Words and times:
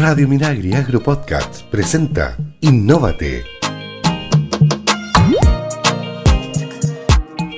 Radio 0.00 0.26
Minagri 0.26 0.74
Agro 0.74 1.00
Podcast 1.00 1.62
presenta 1.66 2.36
Innóvate. 2.60 3.44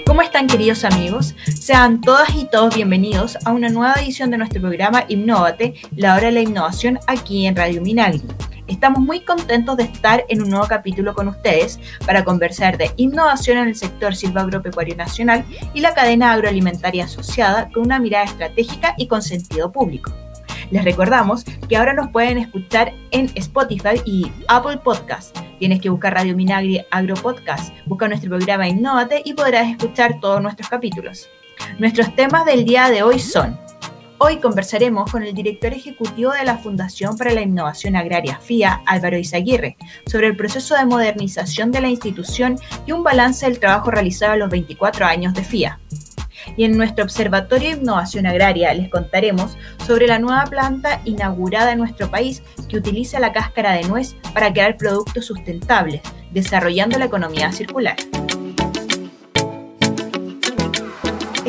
¿Cómo 0.04 0.20
están 0.20 0.46
queridos 0.46 0.84
amigos? 0.84 1.34
Sean 1.46 2.02
todas 2.02 2.34
y 2.34 2.44
todos 2.50 2.74
bienvenidos 2.74 3.38
a 3.46 3.52
una 3.52 3.70
nueva 3.70 3.94
edición 3.94 4.30
de 4.30 4.36
nuestro 4.36 4.60
programa 4.60 5.04
Innóvate, 5.08 5.76
la 5.96 6.14
hora 6.14 6.26
de 6.26 6.32
la 6.32 6.42
innovación 6.42 6.98
aquí 7.06 7.46
en 7.46 7.56
Radio 7.56 7.80
Minagri. 7.80 8.22
Estamos 8.66 9.00
muy 9.00 9.20
contentos 9.20 9.78
de 9.78 9.84
estar 9.84 10.24
en 10.28 10.42
un 10.42 10.50
nuevo 10.50 10.66
capítulo 10.66 11.14
con 11.14 11.28
ustedes 11.28 11.80
para 12.04 12.22
conversar 12.22 12.76
de 12.76 12.90
innovación 12.98 13.56
en 13.56 13.68
el 13.68 13.76
sector 13.76 14.14
silvagropecuario 14.14 14.94
nacional 14.94 15.46
y 15.72 15.80
la 15.80 15.94
cadena 15.94 16.32
agroalimentaria 16.32 17.04
asociada 17.04 17.70
con 17.70 17.84
una 17.84 17.98
mirada 17.98 18.26
estratégica 18.26 18.94
y 18.98 19.06
con 19.06 19.22
sentido 19.22 19.72
público. 19.72 20.12
Les 20.70 20.84
recordamos 20.84 21.44
que 21.44 21.76
ahora 21.76 21.92
nos 21.92 22.10
pueden 22.10 22.38
escuchar 22.38 22.92
en 23.10 23.30
Spotify 23.34 24.00
y 24.04 24.30
Apple 24.48 24.78
Podcast. 24.78 25.36
Tienes 25.58 25.80
que 25.80 25.88
buscar 25.88 26.14
Radio 26.14 26.36
Minagri 26.36 26.84
Agro 26.90 27.14
Podcast, 27.14 27.74
busca 27.86 28.08
nuestro 28.08 28.30
programa 28.30 28.68
Innovate 28.68 29.22
y 29.24 29.34
podrás 29.34 29.68
escuchar 29.68 30.20
todos 30.20 30.42
nuestros 30.42 30.68
capítulos. 30.68 31.28
Nuestros 31.78 32.14
temas 32.14 32.44
del 32.44 32.64
día 32.64 32.90
de 32.90 33.02
hoy 33.02 33.18
son 33.18 33.58
Hoy 34.18 34.38
conversaremos 34.38 35.10
con 35.10 35.22
el 35.22 35.34
director 35.34 35.74
ejecutivo 35.74 36.32
de 36.32 36.44
la 36.44 36.56
Fundación 36.56 37.18
para 37.18 37.32
la 37.32 37.42
Innovación 37.42 37.96
Agraria, 37.96 38.40
FIA, 38.40 38.80
Álvaro 38.86 39.18
Izaguirre, 39.18 39.76
sobre 40.06 40.28
el 40.28 40.36
proceso 40.36 40.74
de 40.74 40.86
modernización 40.86 41.70
de 41.70 41.82
la 41.82 41.88
institución 41.88 42.58
y 42.86 42.92
un 42.92 43.02
balance 43.02 43.44
del 43.44 43.60
trabajo 43.60 43.90
realizado 43.90 44.32
a 44.32 44.36
los 44.36 44.48
24 44.48 45.04
años 45.04 45.34
de 45.34 45.44
FIA. 45.44 45.78
Y 46.56 46.64
en 46.64 46.76
nuestro 46.76 47.04
Observatorio 47.04 47.70
de 47.70 47.82
Innovación 47.82 48.26
Agraria 48.26 48.72
les 48.74 48.88
contaremos 48.88 49.56
sobre 49.86 50.06
la 50.06 50.18
nueva 50.18 50.44
planta 50.44 51.00
inaugurada 51.04 51.72
en 51.72 51.78
nuestro 51.78 52.10
país 52.10 52.42
que 52.68 52.76
utiliza 52.76 53.20
la 53.20 53.32
cáscara 53.32 53.72
de 53.72 53.84
nuez 53.84 54.14
para 54.34 54.52
crear 54.52 54.76
productos 54.76 55.24
sustentables, 55.26 56.00
desarrollando 56.32 56.98
la 56.98 57.06
economía 57.06 57.52
circular. 57.52 57.96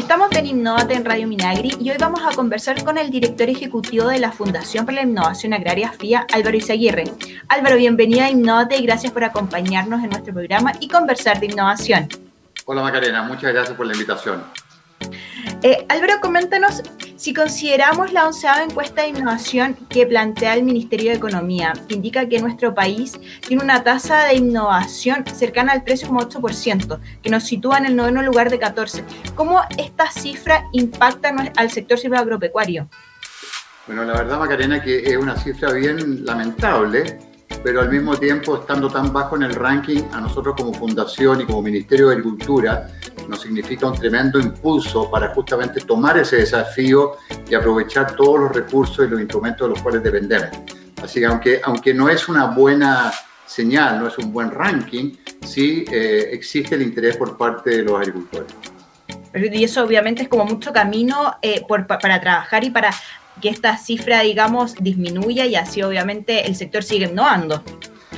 Estamos 0.07 0.31
en 0.37 0.45
Innovate 0.45 0.93
en 0.93 1.03
Radio 1.03 1.27
Minagri 1.27 1.75
y 1.81 1.91
hoy 1.91 1.97
vamos 1.99 2.21
a 2.23 2.33
conversar 2.33 2.81
con 2.85 2.97
el 2.97 3.09
director 3.09 3.49
ejecutivo 3.49 4.07
de 4.07 4.19
la 4.19 4.31
Fundación 4.31 4.85
para 4.85 4.97
la 4.97 5.01
Innovación 5.01 5.53
Agraria 5.53 5.91
FIA, 5.91 6.25
Álvaro 6.33 6.55
Izaguirre. 6.55 7.03
Álvaro, 7.49 7.75
bienvenida 7.75 8.25
a 8.25 8.29
Innovate 8.29 8.77
y 8.77 8.85
gracias 8.85 9.11
por 9.11 9.25
acompañarnos 9.25 10.01
en 10.03 10.11
nuestro 10.11 10.33
programa 10.33 10.71
y 10.79 10.87
conversar 10.87 11.41
de 11.41 11.47
innovación. 11.47 12.07
Hola 12.65 12.83
Macarena, 12.83 13.23
muchas 13.23 13.51
gracias 13.51 13.75
por 13.75 13.85
la 13.85 13.93
invitación. 13.93 14.43
Eh, 15.63 15.85
Álvaro, 15.89 16.13
coméntanos 16.21 16.83
si 17.15 17.33
consideramos 17.33 18.13
la 18.13 18.27
onceava 18.27 18.61
encuesta 18.61 19.01
de 19.01 19.07
innovación 19.07 19.75
que 19.89 20.05
plantea 20.05 20.53
el 20.53 20.63
Ministerio 20.63 21.09
de 21.09 21.17
Economía, 21.17 21.73
que 21.87 21.95
indica 21.95 22.29
que 22.29 22.39
nuestro 22.39 22.75
país 22.75 23.19
tiene 23.47 23.63
una 23.63 23.83
tasa 23.83 24.25
de 24.25 24.35
innovación 24.35 25.25
cercana 25.25 25.73
al 25.73 25.83
13,8%, 25.83 26.99
que 27.23 27.29
nos 27.31 27.43
sitúa 27.43 27.79
en 27.79 27.87
el 27.87 27.95
noveno 27.95 28.21
lugar 28.21 28.51
de 28.51 28.59
14. 28.59 29.03
¿Cómo 29.33 29.61
esta 29.79 30.11
cifra 30.11 30.65
impacta 30.73 31.33
al 31.55 31.71
sector 31.71 31.97
agropecuario? 32.15 32.87
Bueno, 33.87 34.03
la 34.03 34.13
verdad, 34.13 34.37
Macarena, 34.37 34.83
que 34.83 34.99
es 34.99 35.17
una 35.17 35.35
cifra 35.37 35.71
bien 35.71 36.23
lamentable, 36.23 37.17
pero 37.63 37.81
al 37.81 37.89
mismo 37.89 38.17
tiempo, 38.17 38.57
estando 38.57 38.89
tan 38.89 39.11
bajo 39.11 39.35
en 39.35 39.43
el 39.43 39.55
ranking, 39.55 40.03
a 40.11 40.21
nosotros 40.21 40.55
como 40.57 40.73
fundación 40.73 41.41
y 41.41 41.45
como 41.45 41.61
Ministerio 41.61 42.07
de 42.07 42.13
Agricultura, 42.15 42.89
nos 43.27 43.41
significa 43.41 43.87
un 43.87 43.97
tremendo 43.97 44.39
impulso 44.39 45.09
para 45.09 45.33
justamente 45.33 45.81
tomar 45.81 46.17
ese 46.17 46.37
desafío 46.37 47.17
y 47.49 47.55
aprovechar 47.55 48.15
todos 48.15 48.39
los 48.39 48.55
recursos 48.55 49.05
y 49.05 49.09
los 49.09 49.19
instrumentos 49.19 49.67
de 49.67 49.73
los 49.73 49.81
cuales 49.81 50.03
dependemos. 50.03 50.49
Así 51.01 51.19
que 51.19 51.25
aunque, 51.25 51.61
aunque 51.63 51.93
no 51.93 52.09
es 52.09 52.27
una 52.27 52.45
buena 52.45 53.11
señal, 53.45 53.99
no 53.99 54.07
es 54.07 54.17
un 54.17 54.31
buen 54.31 54.51
ranking, 54.51 55.15
sí 55.45 55.85
eh, 55.91 56.29
existe 56.31 56.75
el 56.75 56.81
interés 56.81 57.17
por 57.17 57.37
parte 57.37 57.69
de 57.71 57.83
los 57.83 57.99
agricultores. 57.99 58.53
Y 59.33 59.63
eso 59.63 59.83
obviamente 59.83 60.23
es 60.23 60.29
como 60.29 60.45
mucho 60.45 60.73
camino 60.73 61.35
eh, 61.41 61.61
para 61.67 62.19
trabajar 62.19 62.63
y 62.63 62.69
para 62.71 62.91
que 63.41 63.49
esta 63.49 63.77
cifra, 63.77 64.21
digamos, 64.21 64.75
disminuya 64.75 65.45
y 65.45 65.55
así 65.55 65.81
obviamente 65.81 66.47
el 66.47 66.55
sector 66.55 66.83
sigue 66.83 67.05
innovando. 67.05 67.63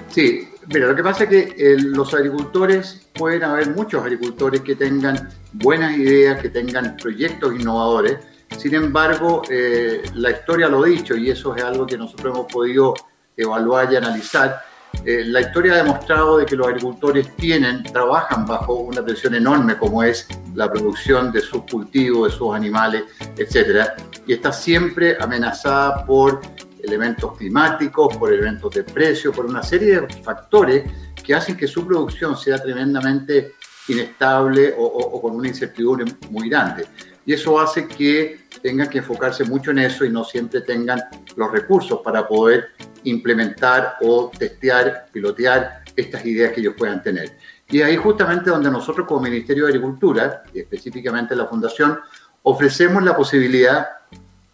Sí, 0.09 0.47
Mira, 0.71 0.85
lo 0.85 0.95
que 0.95 1.01
pasa 1.01 1.23
es 1.23 1.29
que 1.29 1.55
eh, 1.57 1.77
los 1.79 2.13
agricultores, 2.13 3.07
pueden 3.13 3.43
haber 3.43 3.71
muchos 3.71 4.03
agricultores 4.03 4.61
que 4.61 4.75
tengan 4.75 5.29
buenas 5.51 5.97
ideas, 5.97 6.39
que 6.39 6.49
tengan 6.49 6.95
proyectos 6.95 7.59
innovadores. 7.59 8.19
Sin 8.55 8.75
embargo, 8.75 9.41
eh, 9.49 10.03
la 10.13 10.29
historia 10.29 10.67
lo 10.67 10.83
ha 10.83 10.87
dicho 10.87 11.17
y 11.17 11.31
eso 11.31 11.55
es 11.55 11.63
algo 11.63 11.87
que 11.87 11.97
nosotros 11.97 12.35
hemos 12.35 12.51
podido 12.51 12.93
evaluar 13.35 13.91
y 13.91 13.95
analizar. 13.95 14.61
Eh, 15.05 15.23
la 15.25 15.41
historia 15.41 15.73
ha 15.73 15.77
demostrado 15.77 16.37
de 16.37 16.45
que 16.45 16.55
los 16.55 16.67
agricultores 16.67 17.35
tienen, 17.35 17.83
trabajan 17.83 18.45
bajo 18.45 18.73
una 18.73 19.03
presión 19.03 19.33
enorme 19.35 19.77
como 19.77 20.03
es 20.03 20.27
la 20.55 20.69
producción 20.69 21.31
de 21.31 21.41
sus 21.41 21.63
cultivos, 21.63 22.31
de 22.31 22.37
sus 22.37 22.53
animales, 22.53 23.03
etc. 23.37 23.91
Y 24.27 24.33
está 24.33 24.51
siempre 24.51 25.17
amenazada 25.19 26.05
por 26.05 26.41
elementos 26.83 27.37
climáticos, 27.37 28.15
por 28.17 28.33
elementos 28.33 28.73
de 28.73 28.83
precio, 28.83 29.31
por 29.31 29.45
una 29.45 29.63
serie 29.63 30.01
de 30.01 30.07
factores 30.21 30.83
que 31.23 31.33
hacen 31.33 31.55
que 31.55 31.67
su 31.67 31.85
producción 31.85 32.37
sea 32.37 32.61
tremendamente 32.61 33.55
inestable 33.87 34.73
o, 34.77 35.21
con 35.21 35.35
una 35.35 35.47
incertidumbre 35.47 36.05
muy 36.29 36.49
grande. 36.49 36.85
Y 37.25 37.33
eso 37.33 37.59
hace 37.59 37.87
que 37.87 38.39
tengan 38.61 38.89
que 38.89 38.99
enfocarse 38.99 39.43
mucho 39.43 39.71
en 39.71 39.79
eso 39.79 40.05
y 40.05 40.09
no 40.09 40.23
siempre 40.23 40.61
tengan 40.61 41.01
los 41.35 41.51
recursos 41.51 42.01
para 42.03 42.27
poder 42.27 42.69
implementar 43.03 43.95
o 44.01 44.31
testear, 44.37 45.07
pilotear 45.11 45.83
estas 45.95 46.25
ideas 46.25 46.53
que 46.53 46.61
ellos 46.61 46.75
puedan 46.77 47.01
tener. 47.03 47.37
Y 47.69 47.81
ahí 47.81 47.97
justamente 47.97 48.49
donde 48.49 48.71
nosotros 48.71 49.07
como 49.07 49.21
Ministerio 49.21 49.65
de 49.65 49.71
Agricultura, 49.71 50.43
y 50.53 50.59
específicamente 50.59 51.35
la 51.35 51.45
Fundación, 51.45 51.99
ofrecemos 52.43 53.03
la 53.03 53.15
posibilidad 53.15 53.87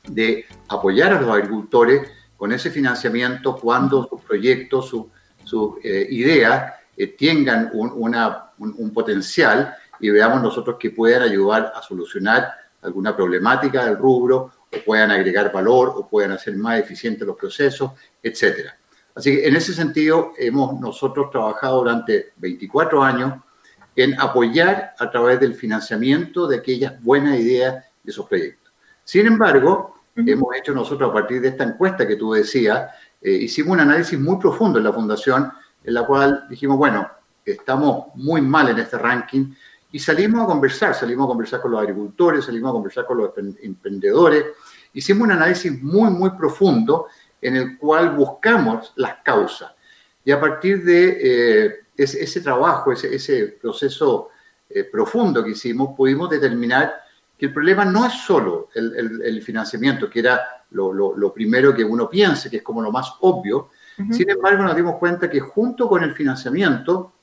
de 0.08 0.46
apoyar 0.68 1.14
a 1.14 1.22
los 1.22 1.30
agricultores 1.30 2.10
con 2.36 2.52
ese 2.52 2.70
financiamiento 2.70 3.56
cuando 3.56 4.08
sus 4.08 4.22
proyectos, 4.22 4.90
sus 4.90 5.06
su, 5.46 5.80
eh, 5.84 6.08
ideas 6.10 6.74
eh, 6.98 7.08
tengan 7.18 7.70
un, 7.74 8.94
potencial 8.94 9.76
y 10.00 10.10
veamos 10.10 10.42
nosotros 10.42 10.78
que 10.80 10.92
puedan 10.92 11.24
ayudar 11.24 11.74
a 11.76 11.82
solucionar 11.82 12.54
alguna 12.82 13.16
problemática 13.16 13.86
del 13.86 13.98
rubro 13.98 14.52
o 14.72 14.78
puedan 14.86 15.12
agregar 15.12 15.52
valor 15.52 15.94
o 15.96 16.08
puedan 16.08 16.32
hacer 16.32 16.56
más 16.56 16.80
eficientes 16.80 17.26
los 17.26 17.36
procesos, 17.36 17.92
etc. 18.22 18.70
Así 19.16 19.36
que 19.36 19.48
en 19.48 19.56
ese 19.56 19.74
sentido 19.74 20.34
hemos 20.38 20.80
nosotros 20.80 21.30
trabajado 21.32 21.80
durante 21.80 22.34
24 22.38 23.04
años 23.04 23.34
en 23.96 24.20
apoyar 24.20 24.94
a 25.00 25.10
través 25.10 25.40
del 25.40 25.56
financiamiento 25.56 26.48
de 26.48 26.58
aquellas 26.58 27.02
buenas 27.02 27.40
ideas 27.40 27.86
de 28.04 28.12
esos 28.12 28.28
proyectos. 28.28 28.74
Sin 29.04 29.26
embargo, 29.26 29.96
hemos 30.16 30.56
hecho 30.56 30.74
nosotros 30.74 31.10
a 31.10 31.14
partir 31.14 31.42
de 31.42 31.50
esta 31.50 31.64
encuesta 31.64 32.08
que 32.08 32.16
tú 32.16 32.34
decías, 32.34 32.92
eh, 33.22 33.32
hicimos 33.32 33.74
un 33.74 33.82
análisis 33.82 34.20
muy 34.20 34.38
profundo 34.38 34.80
en 34.80 34.86
la 34.86 34.94
fundación, 34.94 35.52
en 35.84 35.94
la 35.94 36.06
cual 36.06 36.46
dijimos, 36.50 36.78
bueno, 36.78 37.10
estamos 37.46 38.08
muy 38.16 38.42
mal 38.42 38.70
en 38.70 38.80
este 38.80 38.98
ranking 38.98 39.54
y 39.96 40.00
salimos 40.00 40.44
a 40.44 40.46
conversar, 40.46 40.94
salimos 40.94 41.24
a 41.24 41.28
conversar 41.30 41.62
con 41.62 41.72
los 41.72 41.80
agricultores, 41.80 42.44
salimos 42.44 42.70
a 42.70 42.74
conversar 42.74 43.06
con 43.06 43.18
los 43.18 43.32
emprendedores, 43.62 44.44
hicimos 44.92 45.24
un 45.24 45.32
análisis 45.32 45.82
muy, 45.82 46.10
muy 46.10 46.32
profundo 46.32 47.08
en 47.42 47.56
el 47.56 47.78
cual 47.78 48.10
buscamos 48.14 48.92
las 48.98 49.20
causas. 49.24 49.72
Y 50.26 50.34
a 50.34 50.40
partir 50.42 50.84
de 50.84 51.18
eh, 51.22 51.76
ese, 51.96 52.42
trabajo, 52.42 52.92
ese, 52.92 53.58
proceso 53.62 54.32
eh, 54.70 54.84
profundo 54.84 55.42
que 55.42 55.52
hicimos, 55.52 55.96
pudimos 55.96 56.30
determinar 56.30 56.96
que 57.38 57.46
el 57.46 57.54
problema 57.54 57.86
no 57.86 58.06
es 58.06 58.16
solo 58.16 58.68
el, 58.76 59.42
financiamiento, 59.44 60.10
que 60.10 60.20
era 60.20 60.66
lo, 60.72 61.34
primero 61.34 61.74
que 61.74 61.86
uno 61.86 62.10
piensa, 62.10 62.50
que 62.50 62.58
es 62.58 62.64
como 62.64 62.82
lo 62.82 62.92
más 62.92 63.14
obvio. 63.22 63.70
Sin 64.12 64.30
embargo, 64.30 64.62
nos 64.62 64.76
dimos 64.76 64.96
cuenta 64.96 65.30
que 65.30 65.40
junto 65.40 65.88
con 65.88 66.04
el 66.04 66.14
financiamiento 66.14 67.14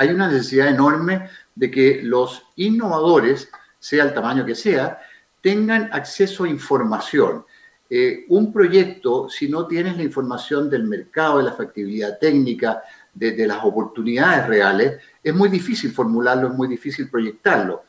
hay 0.00 0.08
una 0.08 0.28
necesidad 0.28 0.68
enorme 0.68 1.28
de 1.54 1.70
que 1.70 2.00
los 2.02 2.42
innovadores, 2.56 3.50
sea 3.78 4.04
el 4.04 4.14
tamaño 4.14 4.46
que 4.46 4.54
sea, 4.54 4.98
tengan 5.42 5.90
acceso 5.92 6.44
a 6.44 6.48
información. 6.48 7.44
Eh, 7.90 8.24
un 8.30 8.50
proyecto, 8.50 9.28
si 9.28 9.46
no 9.50 9.66
tienes 9.66 9.98
la 9.98 10.02
información 10.02 10.70
del 10.70 10.84
mercado, 10.84 11.36
de 11.36 11.44
la 11.44 11.52
factibilidad 11.52 12.18
técnica, 12.18 12.82
de, 13.12 13.46
las 13.46 13.62
oportunidades 13.62 14.46
reales, 14.46 15.02
es 15.22 15.34
muy 15.34 15.50
difícil 15.50 15.92
formularlo, 15.92 16.48
es 16.48 16.54
muy 16.54 16.68
difícil 16.68 17.10
proyectarlo. 17.10 17.82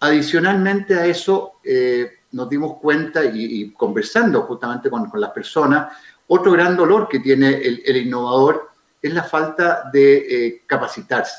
Adicionalmente 0.00 0.96
a 0.96 1.06
eso, 1.06 1.60
eh, 1.62 2.10
nos 2.32 2.48
dimos 2.48 2.78
cuenta 2.80 3.24
y, 3.24 3.70
conversando 3.74 4.42
justamente 4.42 4.90
con, 4.90 5.08
las 5.14 5.30
personas, 5.30 5.96
otro 6.26 6.50
gran 6.50 6.76
dolor 6.76 7.06
que 7.08 7.20
tiene 7.20 7.50
el, 7.50 7.96
innovador 7.98 8.71
es 9.02 9.12
la 9.12 9.24
falta 9.24 9.90
de, 9.92 10.16
eh, 10.18 10.62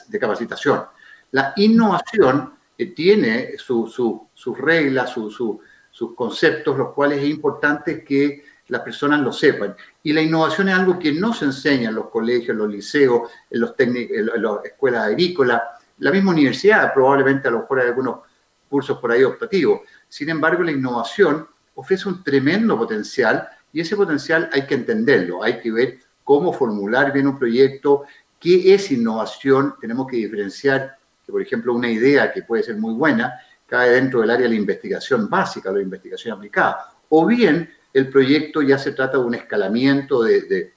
de 0.08 0.20
capacitación. 0.20 0.84
La 1.32 1.54
innovación 1.56 2.54
eh, 2.78 2.88
tiene 2.88 3.58
sus 3.58 4.58
reglas, 4.58 5.12
sus 5.12 6.16
conceptos, 6.16 6.78
los 6.78 6.94
cuales 6.94 7.20
es 7.20 7.30
importante 7.30 8.04
que 8.04 8.44
las 8.68 8.82
personas 8.82 9.22
lo 9.22 9.32
sepan. 9.32 9.76
Y 10.04 10.12
la 10.14 10.22
innovación 10.22 10.70
es 10.70 10.76
algo 10.76 11.00
que 11.00 11.14
no 11.14 11.34
se 11.34 11.46
enseña 11.46 11.90
en 11.90 11.96
los 11.96 12.10
colegios, 12.10 12.50
en 12.50 12.58
los 12.58 12.70
liceos, 12.70 13.30
en, 13.50 13.62
los 13.62 13.74
en 13.78 14.26
las 14.26 14.66
escuelas 14.66 15.06
agrícolas, 15.06 15.62
la 16.00 16.12
misma 16.12 16.32
universidad, 16.32 16.94
probablemente 16.94 17.48
a 17.48 17.52
lo 17.52 17.60
mejor 17.60 17.80
hay 17.80 17.88
algunos 17.88 18.20
cursos 18.68 18.98
por 18.98 19.12
ahí 19.12 19.24
optativos. 19.24 19.82
Sin 20.10 20.30
embargo, 20.30 20.64
la 20.64 20.72
innovación 20.72 21.48
ofrece 21.76 22.10
un 22.10 22.24
tremendo 22.24 22.78
potencial 22.78 23.48
y 23.72 23.82
ese 23.82 23.96
potencial 23.96 24.50
hay 24.52 24.66
que 24.66 24.76
entenderlo, 24.76 25.44
hay 25.44 25.60
que 25.60 25.72
ver 25.72 26.00
cómo 26.24 26.54
formular 26.54 27.12
bien 27.12 27.28
un 27.28 27.38
proyecto, 27.38 28.04
qué 28.40 28.74
es 28.74 28.92
innovación, 28.92 29.76
tenemos 29.80 30.08
que 30.08 30.18
diferenciar 30.18 30.98
que, 31.26 31.32
por 31.32 31.42
ejemplo, 31.42 31.74
una 31.74 31.90
idea 31.90 32.32
que 32.32 32.44
puede 32.44 32.64
ser 32.64 32.76
muy 32.78 32.94
buena 32.94 33.34
cae 33.66 33.92
dentro 33.92 34.22
del 34.22 34.30
área 34.30 34.44
de 34.44 34.50
la 34.50 34.60
investigación 34.60 35.30
básica 35.30 35.72
o 35.72 35.74
la 35.74 35.82
investigación 35.82 36.36
aplicada, 36.36 36.94
o 37.10 37.26
bien 37.26 37.70
el 37.94 38.10
proyecto 38.10 38.62
ya 38.62 38.78
se 38.78 38.92
trata 38.92 39.18
de 39.18 39.24
un 39.24 39.36
escalamiento, 39.36 40.24
de, 40.24 40.74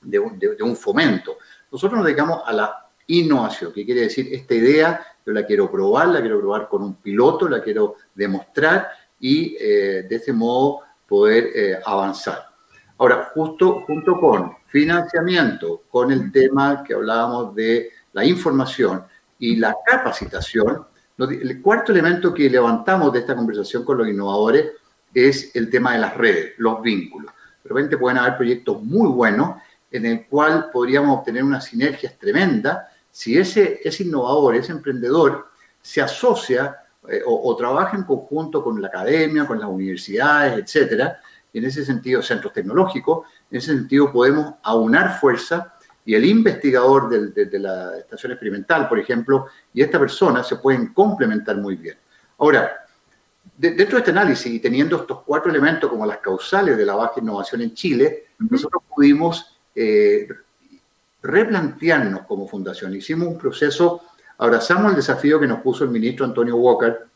de, 0.00 0.18
un, 0.18 0.76
fomento. 0.76 1.38
Nosotros 1.70 1.98
nos 1.98 2.06
dedicamos 2.06 2.42
a 2.44 2.52
la 2.52 2.86
innovación, 3.06 3.72
que 3.72 3.84
quiere 3.84 4.02
decir, 4.02 4.28
esta 4.32 4.54
idea 4.54 5.06
yo 5.24 5.32
la 5.32 5.46
quiero 5.46 5.70
probar, 5.70 6.08
la 6.08 6.20
quiero 6.20 6.40
probar 6.40 6.68
con 6.68 6.82
un 6.82 6.94
piloto, 6.96 7.48
la 7.48 7.62
quiero 7.62 7.96
demostrar 8.14 8.88
y 9.20 9.56
eh, 9.58 10.06
de 10.08 10.16
ese 10.16 10.32
modo 10.32 10.80
poder 11.06 11.50
eh, 11.54 11.78
avanzar. 11.84 12.51
Ahora, 13.02 13.32
justo 13.34 13.80
junto 13.84 14.16
con 14.20 14.58
financiamiento, 14.66 15.82
con 15.90 16.12
el 16.12 16.30
tema 16.30 16.84
que 16.84 16.94
hablábamos 16.94 17.52
de 17.52 17.90
la 18.12 18.24
información 18.24 19.02
y 19.40 19.56
la 19.56 19.74
capacitación, 19.84 20.86
el 21.18 21.60
cuarto 21.60 21.90
elemento 21.90 22.32
que 22.32 22.48
levantamos 22.48 23.12
de 23.12 23.18
esta 23.18 23.34
conversación 23.34 23.84
con 23.84 23.98
los 23.98 24.06
innovadores 24.06 24.70
es 25.12 25.50
el 25.56 25.68
tema 25.68 25.94
de 25.94 25.98
las 25.98 26.16
redes, 26.16 26.52
los 26.58 26.80
vínculos. 26.80 27.32
De 27.64 27.70
repente 27.70 27.98
pueden 27.98 28.18
haber 28.18 28.36
proyectos 28.36 28.80
muy 28.80 29.08
buenos 29.08 29.56
en 29.90 30.06
el 30.06 30.24
cual 30.28 30.70
podríamos 30.72 31.18
obtener 31.18 31.42
unas 31.42 31.64
sinergias 31.64 32.16
tremendas 32.16 32.86
si 33.10 33.36
ese, 33.36 33.80
ese 33.82 34.04
innovador, 34.04 34.54
ese 34.54 34.70
emprendedor, 34.70 35.48
se 35.80 36.00
asocia 36.00 36.76
eh, 37.08 37.20
o, 37.26 37.56
trabaja 37.56 37.96
en 37.96 38.04
conjunto 38.04 38.62
con 38.62 38.80
la 38.80 38.86
academia, 38.86 39.44
con 39.44 39.58
las 39.58 39.68
universidades, 39.68 40.56
etcétera, 40.56 41.20
en 41.52 41.64
ese 41.64 41.84
sentido, 41.84 42.22
centros 42.22 42.52
tecnológicos, 42.52 43.26
en 43.50 43.58
ese 43.58 43.74
sentido 43.74 44.10
podemos 44.10 44.54
aunar 44.62 45.18
fuerza 45.20 45.74
y 46.04 46.14
el 46.14 46.24
investigador 46.24 47.08
de, 47.32 47.58
la 47.58 47.96
estación 47.98 48.32
experimental, 48.32 48.88
por 48.88 48.98
ejemplo, 48.98 49.46
y 49.72 49.82
esta 49.82 49.98
persona 49.98 50.42
se 50.42 50.56
pueden 50.56 50.92
complementar 50.92 51.56
muy 51.56 51.76
bien. 51.76 51.96
Ahora, 52.38 52.72
dentro 53.56 53.96
de 53.96 53.98
este 53.98 54.10
análisis 54.10 54.52
y 54.52 54.58
teniendo 54.58 54.96
estos 54.96 55.22
cuatro 55.22 55.50
elementos 55.50 55.88
como 55.88 56.04
las 56.04 56.18
causales 56.18 56.76
de 56.76 56.84
la 56.84 56.94
baja 56.94 57.20
innovación 57.20 57.60
en 57.60 57.74
Chile, 57.74 58.24
nosotros 58.38 58.82
pudimos 58.92 59.58
eh, 59.76 60.26
replantearnos 61.22 62.22
como 62.22 62.48
fundación. 62.48 62.96
Hicimos 62.96 63.28
un 63.28 63.38
proceso, 63.38 64.02
abrazamos 64.38 64.90
el 64.90 64.96
desafío 64.96 65.38
que 65.38 65.46
nos 65.46 65.60
puso 65.60 65.84
el 65.84 65.90
ministro 65.90 66.26
Antonio 66.26 66.56
Walker 66.56 67.06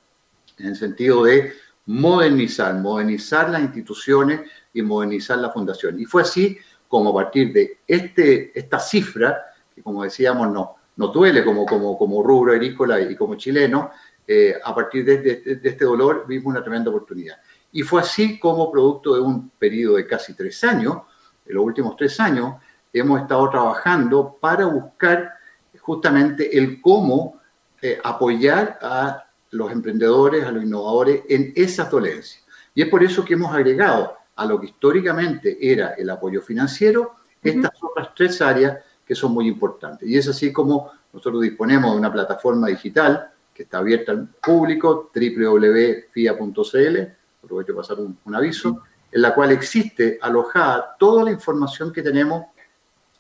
en 0.59 0.67
el 0.67 0.77
sentido 0.77 1.25
de 1.25 1.53
modernizar, 1.87 2.75
modernizar 2.75 3.49
las 3.51 3.63
instituciones 3.63 4.41
y 4.73 4.83
modernizar 4.83 5.39
la 5.39 5.51
fundación. 5.51 5.99
Y 6.01 6.05
fue 6.05 6.23
así 6.23 6.59
como 6.89 7.11
a 7.11 7.15
partir 7.15 7.53
de 7.53 7.79
este, 7.87 8.59
esta 8.59 8.79
cifra, 8.79 9.45
que 9.75 9.83
como 9.83 10.03
decíamos 10.03 10.51
no, 10.51 10.77
nos 10.97 11.13
duele 11.13 11.45
como, 11.45 11.67
como, 11.67 11.97
como 11.97 12.23
rubro 12.23 12.53
agrícola 12.53 13.01
y 13.01 13.15
como 13.15 13.37
chileno, 13.37 13.91
eh, 14.27 14.55
a 14.63 14.75
partir 14.75 15.05
de, 15.05 15.19
de, 15.19 15.61
este 15.63 15.85
dolor 15.85 16.25
vimos 16.27 16.47
una 16.47 16.63
tremenda 16.63 16.91
oportunidad. 16.91 17.37
Y 17.73 17.83
fue 17.83 18.01
así 18.01 18.39
como 18.39 18.71
producto 18.73 19.15
de 19.15 19.21
un 19.21 19.51
periodo 19.51 19.97
de 19.97 20.07
casi 20.07 20.35
tres 20.35 20.63
años, 20.65 20.99
en 21.45 21.55
los 21.55 21.65
últimos 21.65 21.97
tres 21.97 22.19
años, 22.19 22.55
hemos 22.93 23.21
estado 23.21 23.49
trabajando 23.51 24.37
para 24.41 24.67
buscar 24.67 25.35
justamente 25.81 26.57
el 26.59 26.81
cómo 26.81 27.41
eh, 27.81 28.01
apoyar 28.03 28.79
a 28.83 29.26
los 29.51 29.71
emprendedores, 29.73 30.45
a 30.45 30.53
los 30.53 30.65
innovadores 30.65 31.23
en 31.29 31.53
esas 31.57 31.91
dolencias. 31.91 32.45
Y 32.75 32.83
es 32.83 32.89
por 32.89 33.03
eso 33.03 33.25
que 33.25 33.35
hemos 33.35 33.55
agregado 33.55 34.17
a 34.35 34.45
lo 34.45 34.61
que 34.61 34.67
históricamente 34.67 35.57
era 35.61 35.95
el 35.95 36.11
apoyo 36.11 36.43
financiero, 36.43 37.17
estas 37.43 37.73
otras 37.83 38.15
tres 38.15 38.43
áreas 38.43 38.79
que 39.07 39.15
son 39.15 39.33
muy 39.33 39.49
importantes. 39.49 40.09
Y 40.09 40.17
es 40.17 40.29
así 40.29 40.53
como 40.53 40.91
nosotros 41.13 41.41
disponemos 41.43 41.93
de 41.93 41.99
una 41.99 42.13
plataforma 42.13 42.67
digital 42.67 43.31
que 43.55 43.63
está 43.63 43.79
abierta 43.79 44.13
al 44.13 44.29
público, 44.29 45.11
www.fia.cl, 45.15 46.99
aprovecho 47.43 47.75
para 47.75 47.89
pasar 47.89 48.01
un, 48.01 48.35
aviso, 48.35 48.83
en 49.11 49.23
la 49.23 49.35
cual 49.35 49.53
existe 49.53 50.19
alojada 50.21 50.95
toda 50.99 51.25
la 51.25 51.31
información 51.31 51.91
que 51.91 52.03
tenemos 52.03 52.45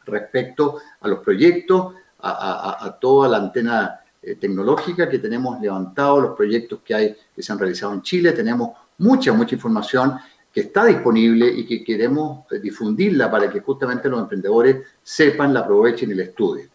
respecto 0.04 0.80
a 1.00 1.08
los 1.08 1.20
proyectos, 1.20 1.94
a, 2.18 2.98
toda 3.00 3.28
la 3.28 3.38
antena 3.38 4.00
tecnológica 4.34 5.08
que 5.08 5.20
tenemos 5.20 5.60
levantado, 5.60 6.20
los 6.20 6.36
proyectos 6.36 6.80
que 6.84 6.94
hay 6.94 7.16
que 7.34 7.42
se 7.42 7.52
han 7.52 7.58
realizado 7.58 7.92
en 7.94 8.02
Chile, 8.02 8.32
tenemos 8.32 8.70
mucha, 8.98 9.32
mucha 9.32 9.54
información 9.54 10.18
que 10.56 10.62
está 10.62 10.86
disponible 10.86 11.46
y 11.48 11.66
que 11.66 11.84
queremos 11.84 12.50
eh, 12.50 12.58
difundirla 12.58 13.30
para 13.30 13.50
que 13.50 13.60
justamente 13.60 14.08
los 14.08 14.20
emprendedores 14.20 14.86
sepan, 15.02 15.52
la 15.52 15.60
aprovechen 15.60 16.10
y 16.10 16.14
la 16.14 16.24
estudien. 16.24 16.70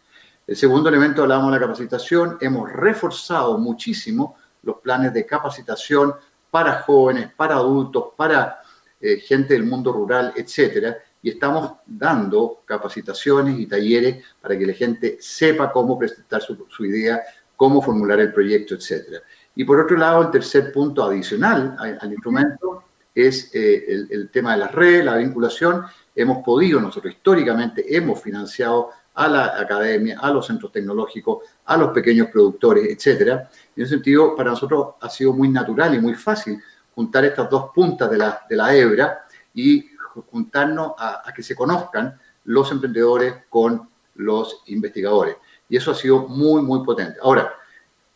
El 0.45 0.56
segundo 0.56 0.89
elemento, 0.89 1.24
hablábamos 1.24 1.51
de 1.51 1.59
la 1.59 1.65
capacitación, 1.65 2.38
hemos 2.42 2.71
reforzado 2.71 3.57
muchísimo 3.57 4.36
los 4.62 4.77
planes 4.77 5.13
de 5.13 5.25
capacitación 5.25 6.13
para 6.51 6.81
jóvenes, 6.81 7.31
para 7.36 7.56
adultos, 7.56 8.09
para 8.15 8.59
eh, 9.00 9.18
gente 9.18 9.56
del 9.56 9.63
mundo 9.63 9.92
rural, 9.92 10.31
etcétera, 10.36 10.98
y 11.24 11.31
estamos 11.31 11.74
dando 11.86 12.62
capacitaciones 12.65 13.59
y 13.59 13.65
talleres 13.65 14.24
para 14.39 14.56
que 14.56 14.68
la 14.68 14.74
gente 14.74 15.18
sepa 15.19 15.71
cómo 15.71 15.98
presentar 15.98 16.42
su, 16.42 16.86
idea, 16.86 17.19
cómo 17.61 17.79
formular 17.79 18.19
el 18.19 18.33
proyecto, 18.33 18.73
etc. 18.73 19.21
Y 19.53 19.63
por 19.65 19.79
otro 19.79 19.95
lado, 19.95 20.23
el 20.23 20.31
tercer 20.31 20.71
punto 20.71 21.03
adicional 21.03 21.75
al, 21.77 22.11
instrumento 22.11 22.85
es 23.13 23.53
eh, 23.53 24.07
el, 24.09 24.31
tema 24.31 24.53
de 24.53 24.61
las 24.61 24.71
redes, 24.71 25.05
la 25.05 25.17
vinculación. 25.17 25.83
Hemos 26.15 26.43
podido, 26.43 26.81
nosotros 26.81 27.13
históricamente 27.13 27.85
hemos 27.95 28.19
financiado 28.19 28.89
a 29.13 29.27
la 29.27 29.61
academia, 29.61 30.17
a 30.19 30.31
los 30.31 30.47
centros 30.47 30.71
tecnológicos, 30.71 31.43
a 31.65 31.77
los 31.77 31.91
pequeños 31.91 32.29
productores, 32.29 32.83
etc. 32.89 33.41
En 33.75 33.83
ese 33.83 33.91
sentido, 33.91 34.35
para 34.35 34.49
nosotros 34.49 34.95
ha 34.99 35.07
sido 35.11 35.31
muy 35.31 35.47
natural 35.47 35.93
y 35.93 35.99
muy 35.99 36.15
fácil 36.15 36.59
juntar 36.95 37.25
estas 37.25 37.47
dos 37.47 37.69
puntas 37.75 38.09
de 38.09 38.17
la, 38.17 38.41
de 38.49 38.55
la 38.55 38.75
hebra 38.75 39.27
y 39.53 39.85
juntarnos 40.31 40.93
a, 40.97 41.31
que 41.36 41.43
se 41.43 41.55
conozcan 41.55 42.19
los 42.45 42.71
emprendedores 42.71 43.36
con 43.50 43.88
los 44.15 44.63
investigadores. 44.68 45.36
Y 45.70 45.77
eso 45.77 45.91
ha 45.91 45.96
sido 45.96 46.27
muy, 46.27 46.62
muy 46.62 46.84
potente. 46.84 47.20
Ahora, 47.22 47.53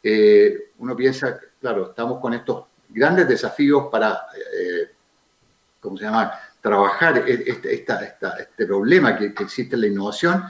eh, 0.03 0.71
uno 0.77 0.95
piensa, 0.95 1.39
claro, 1.59 1.89
estamos 1.89 2.19
con 2.19 2.33
estos 2.33 2.65
grandes 2.89 3.27
desafíos 3.27 3.87
para, 3.91 4.27
eh, 4.35 4.91
¿cómo 5.79 5.97
se 5.97 6.03
llama?, 6.03 6.31
trabajar 6.61 7.23
e, 7.27 7.43
este, 7.47 7.73
este 7.73 8.65
problema 8.65 9.17
que, 9.17 9.25
existe 9.25 9.75
en 9.75 9.81
la 9.81 9.87
innovación 9.87 10.43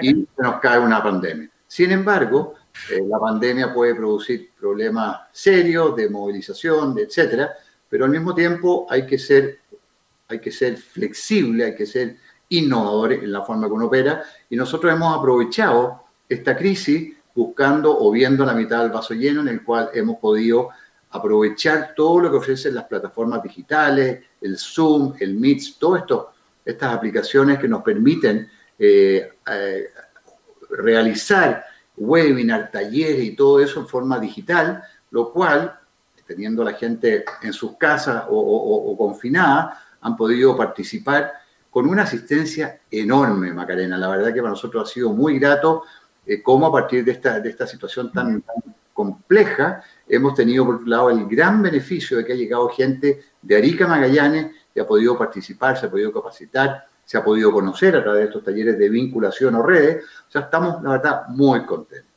y 0.00 0.26
nos 0.38 0.60
cae 0.60 0.78
una 0.78 1.02
pandemia. 1.02 1.50
Sin 1.66 1.90
embargo, 1.90 2.54
eh, 2.90 3.00
la 3.06 3.18
pandemia 3.18 3.72
puede 3.72 3.94
producir 3.94 4.50
problemas 4.58 5.22
serios 5.32 5.96
de 5.96 6.08
movilización, 6.10 6.94
de 6.94 7.04
etcétera, 7.04 7.52
pero 7.88 8.04
al 8.04 8.10
mismo 8.10 8.34
tiempo 8.34 8.86
hay 8.88 9.06
que 9.06 9.18
ser 9.18 9.62
hay 10.32 10.40
que 10.40 10.50
ser 10.50 10.76
flexible, 10.78 11.64
hay 11.64 11.74
que 11.74 11.86
ser 11.86 12.16
innovador 12.52 13.12
en 13.12 13.32
la 13.32 13.42
forma 13.42 13.66
que 13.66 13.72
uno 13.72 13.86
opera. 13.86 14.22
Y 14.50 14.56
nosotros 14.56 14.92
hemos 14.92 15.16
aprovechado 15.16 16.02
esta 16.28 16.56
crisis 16.56 17.14
buscando 17.34 17.98
o 17.98 18.10
viendo 18.10 18.44
la 18.44 18.54
mitad 18.54 18.82
del 18.82 18.90
vaso 18.90 19.14
lleno 19.14 19.40
en 19.40 19.48
el 19.48 19.64
cual 19.64 19.90
hemos 19.94 20.18
podido 20.18 20.68
aprovechar 21.10 21.94
todo 21.94 22.20
lo 22.20 22.30
que 22.30 22.36
ofrecen 22.38 22.74
las 22.74 22.84
plataformas 22.84 23.42
digitales, 23.42 24.24
el 24.40 24.58
Zoom, 24.58 25.14
el 25.18 25.34
Meet, 25.34 25.78
todas 25.78 26.04
estas 26.64 26.94
aplicaciones 26.94 27.58
que 27.58 27.68
nos 27.68 27.82
permiten 27.82 28.48
eh, 28.78 29.32
eh, 29.50 29.84
realizar 30.70 31.64
webinar, 31.96 32.70
talleres 32.70 33.22
y 33.22 33.36
todo 33.36 33.60
eso 33.60 33.80
en 33.80 33.88
forma 33.88 34.18
digital, 34.18 34.82
lo 35.10 35.32
cual, 35.32 35.78
teniendo 36.26 36.64
la 36.64 36.72
gente 36.72 37.24
en 37.42 37.52
sus 37.52 37.76
casas 37.76 38.24
o 38.28 38.94
confinada, 38.96 39.78
han 40.00 40.16
podido 40.16 40.56
participar 40.56 41.41
con 41.72 41.88
una 41.88 42.02
asistencia 42.02 42.80
enorme, 42.90 43.50
Macarena. 43.50 43.96
La 43.96 44.08
verdad 44.08 44.34
que 44.34 44.40
para 44.40 44.50
nosotros 44.50 44.90
ha 44.90 44.92
sido 44.92 45.10
muy 45.14 45.38
grato 45.38 45.84
eh, 46.26 46.42
cómo 46.42 46.66
a 46.66 46.72
partir 46.72 47.02
de 47.02 47.12
esta, 47.12 47.40
de 47.40 47.48
esta 47.48 47.66
situación 47.66 48.12
tan, 48.12 48.44
compleja 48.92 49.82
hemos 50.06 50.34
tenido 50.34 50.66
por 50.66 50.74
un 50.74 50.90
lado 50.90 51.08
el 51.08 51.26
gran 51.26 51.62
beneficio 51.62 52.18
de 52.18 52.26
que 52.26 52.34
ha 52.34 52.36
llegado 52.36 52.68
gente 52.68 53.22
de 53.40 53.56
Arica 53.56 53.86
Magallanes 53.86 54.54
y 54.74 54.80
ha 54.80 54.86
podido 54.86 55.16
participar, 55.16 55.78
se 55.78 55.86
ha 55.86 55.90
podido 55.90 56.12
capacitar, 56.12 56.88
se 57.06 57.16
ha 57.16 57.24
podido 57.24 57.50
conocer 57.50 57.96
a 57.96 58.02
través 58.02 58.20
de 58.20 58.26
estos 58.26 58.44
talleres 58.44 58.78
de 58.78 58.90
vinculación 58.90 59.54
o 59.54 59.62
redes. 59.62 60.04
O 60.28 60.30
sea, 60.30 60.42
estamos, 60.42 60.82
la 60.82 60.90
verdad, 60.90 61.22
muy 61.28 61.64
contentos. 61.64 62.12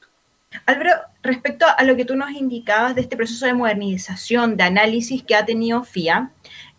Álvaro, 0.65 0.91
respecto 1.23 1.65
a 1.65 1.81
lo 1.83 1.95
que 1.95 2.03
tú 2.03 2.17
nos 2.17 2.31
indicabas 2.31 2.93
de 2.95 3.01
este 3.01 3.15
proceso 3.15 3.45
de 3.45 3.53
modernización, 3.53 4.57
de 4.57 4.63
análisis 4.63 5.23
que 5.23 5.35
ha 5.35 5.45
tenido 5.45 5.83
FIA, 5.83 6.31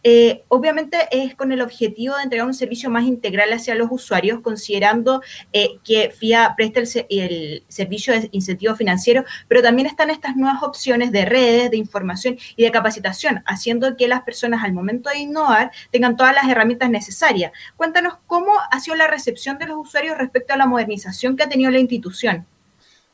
eh, 0.02 0.44
obviamente 0.48 0.98
es 1.10 1.34
con 1.34 1.50
el 1.50 1.60
objetivo 1.60 2.16
de 2.16 2.22
entregar 2.22 2.46
un 2.46 2.54
servicio 2.54 2.90
más 2.90 3.04
integral 3.04 3.52
hacia 3.52 3.74
los 3.74 3.88
usuarios, 3.90 4.40
considerando 4.40 5.20
eh, 5.52 5.78
que 5.82 6.10
FIA 6.10 6.54
presta 6.56 6.80
el, 7.08 7.64
servicio 7.68 8.12
de 8.12 8.28
incentivo 8.32 8.76
financiero, 8.76 9.24
pero 9.48 9.62
también 9.62 9.88
están 9.88 10.10
estas 10.10 10.36
nuevas 10.36 10.62
opciones 10.62 11.10
de 11.10 11.24
redes, 11.24 11.70
de 11.70 11.76
información 11.76 12.38
y 12.54 12.62
de 12.62 12.70
capacitación, 12.70 13.42
haciendo 13.46 13.96
que 13.96 14.08
las 14.08 14.22
personas 14.22 14.62
al 14.62 14.72
momento 14.72 15.10
de 15.10 15.18
innovar 15.18 15.72
tengan 15.90 16.16
todas 16.16 16.34
las 16.34 16.48
herramientas 16.48 16.88
necesarias. 16.90 17.52
Cuéntanos 17.76 18.14
cómo 18.26 18.52
ha 18.70 18.80
sido 18.80 18.96
la 18.96 19.08
recepción 19.08 19.58
de 19.58 19.66
los 19.66 19.78
usuarios 19.78 20.16
respecto 20.18 20.54
a 20.54 20.56
la 20.56 20.66
modernización 20.66 21.36
que 21.36 21.42
ha 21.42 21.48
tenido 21.48 21.70
la 21.70 21.78
institución. 21.78 22.46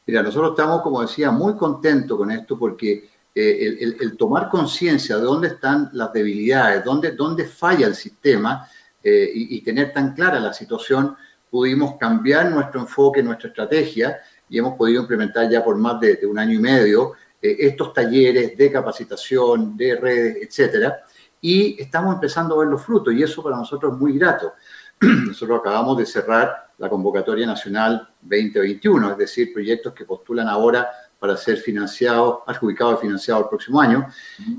Mira, 0.07 0.23
nosotros 0.23 0.51
estamos, 0.51 0.83
como 0.83 1.01
decía, 1.01 1.31
muy 1.31 1.57
contentos 1.57 2.19
con 2.19 2.31
esto 2.31 2.59
porque 2.59 3.09
eh, 3.35 3.97
el, 3.99 4.17
tomar 4.19 4.51
conciencia 4.51 5.17
de 5.17 5.23
dónde 5.23 5.49
están 5.49 5.89
las 5.95 6.13
debilidades, 6.13 6.85
dónde, 6.85 7.13
dónde 7.13 7.47
falla 7.47 7.87
el 7.87 7.95
sistema 7.95 8.69
eh, 9.03 9.31
y, 9.35 9.63
tener 9.63 9.93
tan 9.93 10.13
clara 10.15 10.39
la 10.39 10.53
situación, 10.53 11.17
pudimos 11.51 11.97
cambiar 11.97 12.51
nuestro 12.51 12.81
enfoque, 12.81 13.23
nuestra 13.23 13.49
estrategia 13.49 14.19
y 14.49 14.59
hemos 14.59 14.77
podido 14.77 15.01
implementar 15.01 15.49
ya 15.51 15.65
por 15.65 15.77
más 15.77 15.99
de, 15.99 16.21
un 16.27 16.39
año 16.39 16.55
y 16.55 16.59
medio 16.59 17.15
eh, 17.41 17.57
estos 17.61 17.95
talleres 17.95 18.57
de 18.57 18.71
capacitación, 18.71 19.77
de 19.79 19.97
redes, 19.97 20.37
etcétera, 20.43 21.03
y 21.41 21.81
estamos 21.81 22.15
empezando 22.15 22.55
a 22.55 22.59
ver 22.59 22.69
los 22.69 22.85
frutos 22.85 23.15
y 23.15 23.23
eso 23.23 23.43
para 23.43 23.57
nosotros 23.57 23.95
es 23.95 23.99
muy 23.99 24.19
grato. 24.19 24.53
Nosotros 25.01 25.59
acabamos 25.59 25.97
de 25.99 26.07
cerrar 26.07 26.71
la 26.79 26.89
convocatoria 26.89 27.47
nacional 27.47 28.09
2021, 28.21 29.13
es 29.13 29.19
decir, 29.19 29.53
proyectos 29.53 29.95
que 29.95 30.05
postulan 30.05 30.49
ahora 30.49 30.89
para 31.23 31.37
ser 31.37 31.59
financiados, 31.59 32.39
adjudicados 32.49 32.99
y 32.99 33.03
financiados 33.03 33.45
el 33.45 33.49
próximo 33.49 33.81
año. 33.81 34.09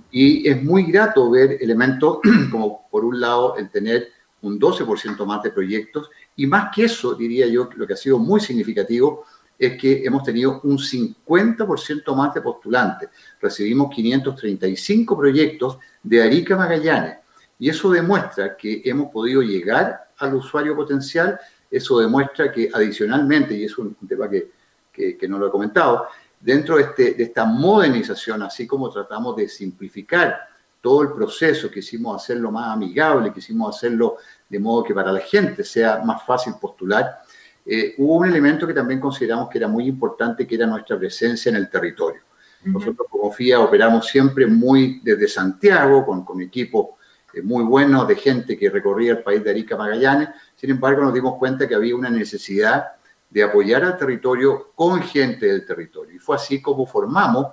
Y 0.10 0.48
es 0.48 0.64
muy 0.64 0.84
grato 0.84 1.30
ver 1.30 1.58
elementos 1.60 2.20
como, 2.52 2.88
por 2.90 3.04
un 3.04 3.20
lado, 3.20 3.58
el 3.58 3.70
tener 3.70 4.08
un 4.44 4.58
12% 4.58 5.26
más 5.26 5.44
de 5.44 5.52
proyectos 5.52 6.10
y 6.38 6.48
más 6.48 6.74
que 6.74 6.86
eso, 6.86 7.16
diría 7.16 7.48
yo, 7.48 7.70
lo 7.76 7.86
que 7.86 7.92
ha 7.92 7.98
sido 7.98 8.18
muy 8.18 8.40
significativo 8.40 9.26
es 9.60 9.78
que 9.78 10.06
hemos 10.06 10.24
tenido 10.24 10.62
un 10.64 10.78
50% 10.78 12.16
más 12.16 12.34
de 12.34 12.40
postulantes. 12.40 13.10
Recibimos 13.42 13.94
535 13.94 15.18
proyectos 15.18 15.80
de 16.02 16.24
Arica 16.24 16.56
Magallanes 16.56 17.18
y 17.60 17.68
eso 17.68 17.92
demuestra 17.92 18.56
que 18.56 18.82
hemos 18.86 19.12
podido 19.12 19.42
llegar 19.42 20.12
al 20.18 20.36
usuario 20.36 20.78
potencial, 20.78 21.38
eso 21.70 22.00
demuestra 22.00 22.54
que 22.54 22.70
adicionalmente, 22.74 23.54
y 23.54 23.66
es 23.66 23.78
un, 23.78 23.98
tema 24.08 24.30
que, 24.30 24.50
que, 24.94 25.28
no 25.28 25.38
lo 25.38 25.48
he 25.48 25.52
comentado, 25.52 26.08
dentro 26.44 26.76
de, 26.76 26.84
este, 26.84 27.14
de 27.14 27.24
esta 27.24 27.46
modernización, 27.46 28.44
así 28.44 28.68
como 28.68 28.90
tratamos 28.90 29.36
de 29.36 29.48
simplificar 29.48 30.48
todo 30.82 31.02
el 31.04 31.14
proceso, 31.14 31.72
quisimos 31.72 32.22
hacerlo 32.22 32.52
más 32.52 32.74
amigable, 32.74 33.32
quisimos 33.32 33.76
hacerlo 33.76 34.18
de 34.50 34.60
modo 34.60 34.84
que 34.84 34.94
para 34.94 35.14
la 35.14 35.22
gente 35.22 35.64
sea 35.64 36.02
más 36.04 36.26
fácil 36.26 36.56
postular, 36.60 37.20
eh, 37.66 37.96
hubo 37.98 38.16
un 38.16 38.28
elemento 38.28 38.68
que 38.68 38.74
también 38.74 39.00
consideramos 39.00 39.48
que 39.50 39.58
era 39.58 39.70
muy 39.70 39.88
importante, 39.88 40.46
que 40.46 40.56
era 40.56 40.68
nuestra 40.68 41.00
presencia 41.00 41.50
en 41.50 41.56
el 41.56 41.70
territorio. 41.70 42.22
Nosotros 42.66 43.08
como 43.10 43.32
FIA 43.32 43.60
operamos 43.60 44.08
siempre 44.08 44.46
muy 44.48 45.02
desde 45.04 45.28
Santiago, 45.28 46.06
con, 46.06 46.24
con 46.24 46.42
equipo 46.42 46.98
eh, 47.34 47.42
muy 47.42 47.64
bueno 47.64 48.06
de 48.06 48.16
gente 48.16 48.58
que 48.58 48.70
recorría 48.70 49.14
el 49.14 49.24
país 49.24 49.44
de 49.44 49.50
Arica 49.50 49.76
Magallanes. 49.76 50.30
Sin 50.56 50.70
embargo, 50.70 51.04
nos 51.04 51.14
dimos 51.14 51.38
cuenta 51.38 51.68
que 51.68 51.76
había 51.76 51.96
una 51.96 52.10
necesidad 52.10 52.94
de 53.34 53.42
apoyar 53.42 53.84
al 53.84 53.98
territorio 53.98 54.74
con 54.76 55.02
gente 55.02 55.48
del 55.48 55.66
territorio. 55.66 56.16
Y 56.16 56.20
fue 56.20 56.36
así 56.36 56.62
como 56.62 56.86
formamos 56.86 57.48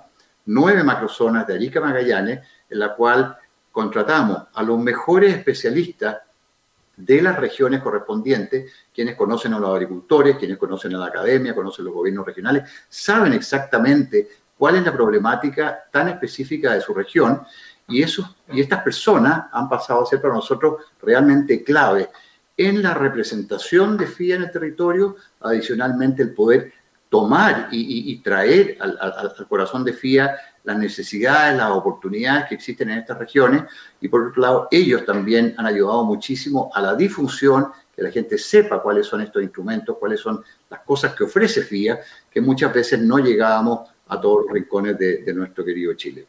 nueve 0.45 0.83
macrozonas 0.83 1.47
de 1.47 1.55
Arica 1.55 1.81
Magallanes, 1.81 2.39
en 2.69 2.79
la 2.79 2.95
cual 2.95 3.35
contratamos 3.71 4.43
a 4.53 4.61
los 4.61 4.77
mejores 4.77 5.35
especialistas 5.35 6.17
de 6.95 7.21
las 7.23 7.35
regiones 7.35 7.81
correspondientes, 7.81 8.71
quienes 8.93 9.15
conocen 9.15 9.55
a 9.55 9.59
los 9.59 9.71
agricultores, 9.71 10.37
quienes 10.37 10.59
conocen 10.59 10.93
a 10.93 10.99
la 10.99 11.07
academia, 11.07 11.55
conocen 11.55 11.85
los 11.85 11.95
gobiernos 11.95 12.27
regionales, 12.27 12.69
saben 12.87 13.33
exactamente 13.33 14.29
cuál 14.55 14.75
es 14.75 14.85
la 14.85 14.93
problemática 14.93 15.85
tan 15.91 16.09
específica 16.09 16.73
de 16.73 16.81
su 16.81 16.93
región 16.93 17.41
y, 17.87 18.03
y 18.03 18.61
estas 18.61 18.83
personas 18.83 19.45
han 19.51 19.67
pasado 19.67 20.03
a 20.03 20.05
ser 20.05 20.21
para 20.21 20.35
nosotros 20.35 20.75
realmente 21.01 21.63
clave 21.63 22.11
en 22.57 22.81
la 22.81 22.93
representación 22.93 23.97
de 23.97 24.07
FIA 24.07 24.35
en 24.35 24.43
el 24.43 24.51
territorio, 24.51 25.15
adicionalmente 25.39 26.21
el 26.23 26.33
poder 26.33 26.73
tomar 27.09 27.67
y, 27.71 28.17
traer 28.19 28.77
al, 28.79 29.33
corazón 29.49 29.83
de 29.83 29.91
FIA 29.91 30.33
las 30.63 30.77
necesidades, 30.77 31.57
las 31.57 31.71
oportunidades 31.71 32.45
que 32.47 32.55
existen 32.55 32.89
en 32.89 32.99
estas 32.99 33.17
regiones 33.17 33.63
y 33.99 34.07
por 34.07 34.27
otro 34.27 34.41
lado 34.41 34.67
ellos 34.71 35.05
también 35.05 35.53
han 35.57 35.65
ayudado 35.65 36.05
muchísimo 36.05 36.71
a 36.73 36.81
la 36.81 36.95
difusión, 36.95 37.67
que 37.93 38.01
la 38.01 38.11
gente 38.11 38.37
sepa 38.37 38.81
cuáles 38.81 39.07
son 39.07 39.21
estos 39.21 39.43
instrumentos, 39.43 39.97
cuáles 39.97 40.21
son 40.21 40.41
las 40.69 40.79
cosas 40.81 41.13
que 41.13 41.25
ofrece 41.25 41.63
FIA, 41.63 41.99
que 42.29 42.39
muchas 42.39 42.73
veces 42.73 42.99
no 43.01 43.19
llegábamos 43.19 43.89
a 44.07 44.21
todos 44.21 44.45
los 44.45 44.53
rincones 44.53 44.97
de 44.97 45.33
nuestro 45.33 45.65
querido 45.65 45.93
Chile. 45.95 46.27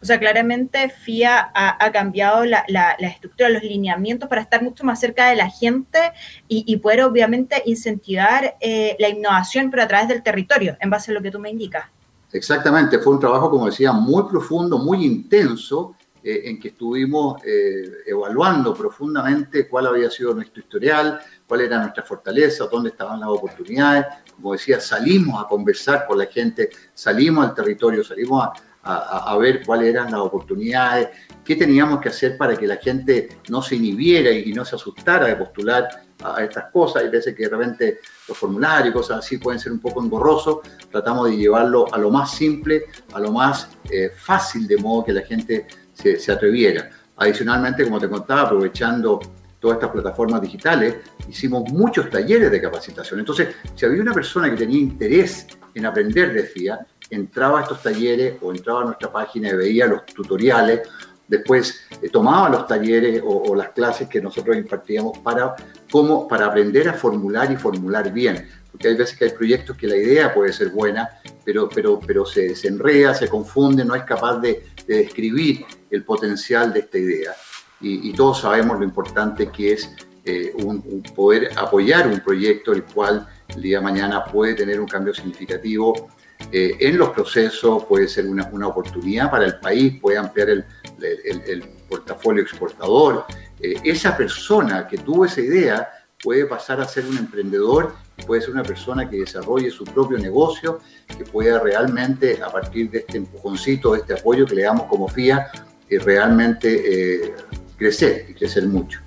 O 0.00 0.06
sea, 0.06 0.18
claramente 0.18 0.88
FIA 0.88 1.50
ha, 1.52 1.92
cambiado 1.92 2.44
la, 2.44 2.64
estructura, 3.00 3.48
los 3.48 3.62
lineamientos 3.62 4.28
para 4.28 4.42
estar 4.42 4.62
mucho 4.62 4.84
más 4.84 5.00
cerca 5.00 5.28
de 5.28 5.36
la 5.36 5.50
gente 5.50 5.98
y, 6.46 6.76
poder 6.76 7.02
obviamente 7.02 7.62
incentivar 7.66 8.56
eh, 8.60 8.96
la 9.00 9.08
innovación, 9.08 9.70
pero 9.70 9.82
a 9.82 9.88
través 9.88 10.08
del 10.08 10.22
territorio, 10.22 10.76
en 10.80 10.90
base 10.90 11.10
a 11.10 11.14
lo 11.14 11.20
que 11.20 11.32
tú 11.32 11.40
me 11.40 11.50
indicas. 11.50 11.86
Exactamente, 12.32 12.98
fue 13.00 13.14
un 13.14 13.20
trabajo, 13.20 13.50
como 13.50 13.66
decía, 13.66 13.90
muy 13.90 14.22
profundo, 14.28 14.78
muy 14.78 15.04
intenso, 15.04 15.96
eh, 16.22 16.42
en 16.50 16.58
que 16.58 16.68
estuvimos 16.68 17.40
eh, 17.44 17.90
evaluando 18.06 18.74
profundamente 18.74 19.68
cuál 19.68 19.86
había 19.86 20.10
sido 20.10 20.34
nuestro 20.34 20.60
historial, 20.60 21.20
cuál 21.46 21.60
era 21.60 21.78
nuestra 21.78 22.02
fortaleza, 22.02 22.68
dónde 22.70 22.90
estaban 22.90 23.20
las 23.20 23.28
oportunidades. 23.28 24.04
Como 24.34 24.52
decía, 24.52 24.80
salimos 24.80 25.42
a 25.42 25.48
conversar 25.48 26.06
con 26.06 26.18
la 26.18 26.26
gente, 26.26 26.70
salimos 26.92 27.46
al 27.46 27.54
territorio, 27.54 28.02
salimos 28.02 28.44
a, 28.44 28.52
a, 28.90 29.36
ver 29.36 29.64
cuáles 29.64 29.90
eran 29.90 30.10
las 30.10 30.20
oportunidades, 30.20 31.08
qué 31.44 31.56
teníamos 31.56 32.00
que 32.00 32.08
hacer 32.08 32.38
para 32.38 32.56
que 32.56 32.66
la 32.66 32.76
gente 32.76 33.28
no 33.50 33.60
se 33.60 33.76
inhibiera 33.76 34.30
y 34.30 34.52
no 34.52 34.64
se 34.64 34.76
asustara 34.76 35.26
de 35.26 35.36
postular 35.36 35.88
a, 36.22 36.42
estas 36.42 36.72
cosas. 36.72 37.02
Hay 37.02 37.10
veces 37.10 37.34
que 37.34 37.44
de 37.44 37.50
repente 37.50 38.00
los 38.26 38.36
formularios 38.36 38.88
y 38.88 38.92
cosas 38.92 39.18
así 39.18 39.36
pueden 39.36 39.60
ser 39.60 39.72
un 39.72 39.80
poco 39.80 40.02
engorrosos. 40.02 40.60
Tratamos 40.90 41.30
de 41.30 41.36
llevarlo 41.36 41.92
a 41.92 41.98
lo 41.98 42.10
más 42.10 42.34
simple, 42.34 42.84
a 43.12 43.20
lo 43.20 43.30
más 43.30 43.68
eh, 43.90 44.10
fácil, 44.16 44.66
de 44.66 44.78
modo 44.78 45.04
que 45.04 45.12
la 45.12 45.22
gente 45.22 45.66
se, 45.92 46.18
se 46.18 46.32
atreviera. 46.32 46.88
Adicionalmente, 47.16 47.84
como 47.84 47.98
te 47.98 48.08
contaba, 48.08 48.42
aprovechando 48.42 49.20
todas 49.60 49.76
estas 49.76 49.90
plataformas 49.90 50.40
digitales, 50.40 50.94
hicimos 51.28 51.70
muchos 51.70 52.08
talleres 52.08 52.50
de 52.50 52.60
capacitación. 52.60 53.20
Entonces, 53.20 53.48
si 53.74 53.84
había 53.84 54.00
una 54.00 54.14
persona 54.14 54.48
que 54.48 54.56
tenía 54.56 54.78
interés 54.78 55.46
en 55.74 55.84
aprender 55.84 56.32
de 56.32 56.44
FIA, 56.44 56.86
entraba 57.10 57.60
a 57.60 57.62
estos 57.62 57.82
talleres 57.82 58.36
o 58.40 58.52
entraba 58.52 58.82
a 58.82 58.84
nuestra 58.84 59.10
página 59.10 59.50
y 59.50 59.56
veía 59.56 59.86
los 59.86 60.04
tutoriales, 60.06 60.82
después 61.26 61.82
eh, 62.02 62.08
tomaba 62.08 62.48
los 62.48 62.66
talleres 62.66 63.22
o, 63.24 63.54
las 63.54 63.70
clases 63.70 64.08
que 64.08 64.20
nosotros 64.20 64.56
impartíamos 64.56 65.18
para, 65.18 65.54
cómo, 65.90 66.26
para 66.26 66.46
aprender 66.46 66.88
a 66.88 66.94
formular 66.94 67.52
y 67.52 67.56
formular 67.56 68.12
bien. 68.12 68.48
Porque 68.70 68.88
hay 68.88 68.96
veces 68.96 69.16
que 69.16 69.26
hay 69.26 69.30
proyectos 69.30 69.76
que 69.76 69.86
la 69.86 69.96
idea 69.96 70.34
puede 70.34 70.52
ser 70.52 70.70
buena, 70.70 71.08
pero, 71.44 71.68
pero, 71.68 72.00
pero 72.04 72.24
se, 72.26 72.54
se 72.54 72.68
enreda, 72.68 73.14
se 73.14 73.28
confunde, 73.28 73.84
no 73.84 73.94
es 73.94 74.04
capaz 74.04 74.38
de, 74.38 74.64
describir 74.86 75.66
el 75.90 76.02
potencial 76.02 76.72
de 76.72 76.80
esta 76.80 76.96
idea. 76.96 77.34
Y, 77.80 78.12
todos 78.14 78.40
sabemos 78.40 78.78
lo 78.78 78.84
importante 78.84 79.48
que 79.48 79.74
es 79.74 79.94
eh, 80.24 80.52
un, 80.56 81.02
poder 81.14 81.50
apoyar 81.56 82.08
un 82.08 82.20
proyecto 82.20 82.72
el 82.72 82.84
cual 82.84 83.28
el 83.48 83.62
día 83.62 83.78
de 83.78 83.84
mañana 83.84 84.24
puede 84.24 84.54
tener 84.54 84.80
un 84.80 84.86
cambio 84.86 85.12
significativo 85.12 86.08
eh, 86.52 86.76
en 86.80 86.96
los 86.96 87.10
procesos, 87.10 87.84
puede 87.84 88.08
ser 88.08 88.26
una, 88.26 88.48
una, 88.52 88.68
oportunidad 88.68 89.30
para 89.30 89.44
el 89.44 89.58
país, 89.58 90.00
puede 90.00 90.18
ampliar 90.18 90.48
el, 90.50 90.64
el, 91.00 91.62
portafolio 91.88 92.42
exportador. 92.42 93.24
Eh, 93.60 93.74
esa 93.84 94.16
persona 94.16 94.86
que 94.86 94.98
tuvo 94.98 95.24
esa 95.24 95.40
idea 95.40 95.88
puede 96.22 96.46
pasar 96.46 96.80
a 96.80 96.86
ser 96.86 97.06
un 97.06 97.18
emprendedor, 97.18 97.94
puede 98.26 98.42
ser 98.42 98.50
una 98.50 98.62
persona 98.62 99.08
que 99.08 99.18
desarrolle 99.18 99.70
su 99.70 99.84
propio 99.84 100.18
negocio, 100.18 100.80
que 101.06 101.24
pueda 101.24 101.58
realmente, 101.58 102.42
a 102.42 102.50
partir 102.50 102.90
de 102.90 102.98
este 102.98 103.18
empujoncito, 103.18 103.92
de 103.92 104.00
este 104.00 104.14
apoyo 104.14 104.46
que 104.46 104.54
le 104.54 104.62
damos 104.62 104.84
como 104.84 105.08
FIA, 105.08 105.50
eh, 105.88 105.98
realmente 105.98 107.34
crecer 107.76 108.26
y 108.28 108.34
crecer 108.34 108.66
mucho. 108.66 109.00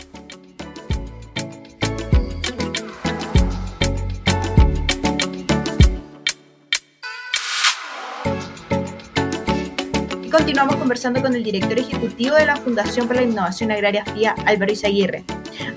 Continuamos 10.31 10.77
conversando 10.77 11.21
con 11.21 11.35
el 11.35 11.43
director 11.43 11.77
ejecutivo 11.77 12.35
de 12.35 12.45
la 12.45 12.55
Fundación 12.55 13.05
para 13.05 13.19
la 13.19 13.27
Innovación 13.27 13.69
Agraria 13.69 14.05
FIA, 14.05 14.33
Álvaro 14.45 14.71
Izaguirre. 14.71 15.25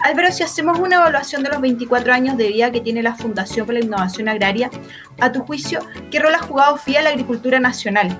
Álvaro, 0.00 0.30
si 0.30 0.44
hacemos 0.44 0.78
una 0.78 0.96
evaluación 0.96 1.42
de 1.42 1.49
los 1.49 1.61
24 1.61 2.12
años 2.12 2.37
de 2.37 2.49
vida 2.49 2.70
que 2.70 2.80
tiene 2.80 3.02
la 3.02 3.16
Fundación 3.16 3.66
para 3.66 3.80
la 3.80 3.84
Innovación 3.84 4.28
Agraria, 4.28 4.70
a 5.20 5.32
tu 5.32 5.40
juicio, 5.40 5.80
¿qué 6.11 6.20
rol 6.20 6.37
ha 6.37 6.38
jugado 6.38 6.76
FIA 6.76 6.99
en 6.99 7.04
la 7.04 7.11
agricultura 7.11 7.58
nacional? 7.58 8.16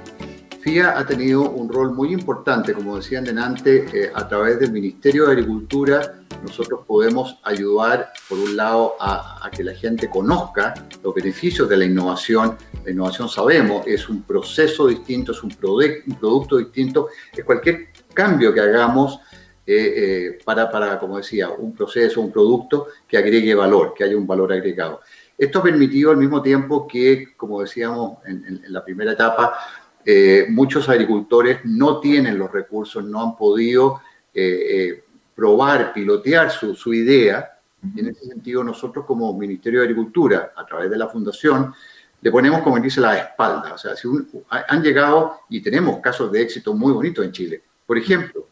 FIA 0.65 0.99
ha 0.99 1.05
tenido 1.05 1.51
un 1.51 1.69
rol 1.69 1.93
muy 1.93 2.11
importante, 2.11 2.73
como 2.73 2.97
decían 2.97 3.23
delante, 3.23 3.85
eh, 3.93 4.11
a 4.15 4.27
través 4.27 4.59
del 4.59 4.73
Ministerio 4.73 5.27
de 5.27 5.33
Agricultura. 5.33 6.21
Nosotros 6.43 6.87
podemos 6.87 7.39
ayudar, 7.43 8.15
por 8.31 8.39
un 8.39 8.57
lado, 8.57 8.95
a, 8.99 9.51
que 9.55 9.63
la 9.63 9.75
gente 9.75 10.09
conozca 10.09 10.73
los 11.03 11.15
beneficios 11.15 11.69
de 11.69 11.77
la 11.77 11.85
innovación. 11.85 12.57
La 12.83 12.91
innovación, 12.91 13.29
sabemos, 13.29 13.87
es 13.87 14.09
un 14.09 14.23
proceso 14.23 14.87
distinto, 14.87 15.33
es 15.33 15.43
un, 15.43 15.51
producto 15.51 16.57
distinto, 16.57 17.09
es 17.31 17.45
cualquier 17.45 17.89
cambio 18.15 18.55
que 18.55 18.61
hagamos 18.61 19.21
eh, 19.67 19.75
eh, 19.77 20.39
para, 20.47 20.71
para, 20.71 20.99
como 20.99 21.19
decía, 21.19 21.51
un 21.51 21.75
proceso, 21.75 22.23
un 22.23 22.33
producto 22.33 22.87
que 23.07 23.19
agregue 23.19 23.55
valor, 23.55 23.93
que 23.95 24.05
haya 24.05 24.17
un 24.17 24.27
valor 24.27 24.51
agregado. 24.51 25.03
Esto 25.37 25.59
ha 25.59 25.63
permitido 25.63 26.11
al 26.13 26.17
mismo 26.17 26.41
tiempo 26.41 26.87
que, 26.87 27.35
como 27.37 27.61
decíamos 27.61 28.19
en 28.25 28.63
la 28.69 28.85
primera 28.85 29.13
etapa, 29.13 29.59
eh, 30.07 30.47
muchos 30.51 30.89
agricultores 30.89 31.61
no 31.65 32.01
tienen 32.01 32.39
los 32.39 32.53
recursos, 32.53 33.05
no 33.05 33.23
han 33.23 33.37
podido 33.37 34.03
eh, 34.35 34.43
eh, 34.69 35.05
probar, 35.35 35.93
pilotear 35.93 36.51
su, 36.51 36.93
idea. 36.93 37.59
Y 37.95 38.01
en 38.01 38.09
ese 38.09 38.27
sentido, 38.27 38.63
nosotros 38.63 39.05
como 39.07 39.37
Ministerio 39.37 39.81
de 39.81 39.87
Agricultura, 39.87 40.53
a 40.57 40.67
través 40.67 40.91
de 40.91 40.99
la 40.99 41.09
Fundación, 41.09 41.73
le 42.21 42.31
ponemos, 42.31 42.63
como 42.63 42.79
dice, 42.81 43.01
la 43.01 43.19
espalda. 43.19 43.75
O 43.75 43.79
sea, 43.79 43.97
si 43.97 44.09
han 44.49 44.83
llegado 44.83 45.41
y 45.49 45.61
tenemos 45.63 46.01
casos 46.01 46.31
de 46.33 46.43
éxito 46.43 46.75
muy 46.75 46.93
bonitos 46.93 47.25
en 47.25 47.33
Chile. 47.33 47.63
Por 47.87 47.99
ejemplo, 47.99 48.49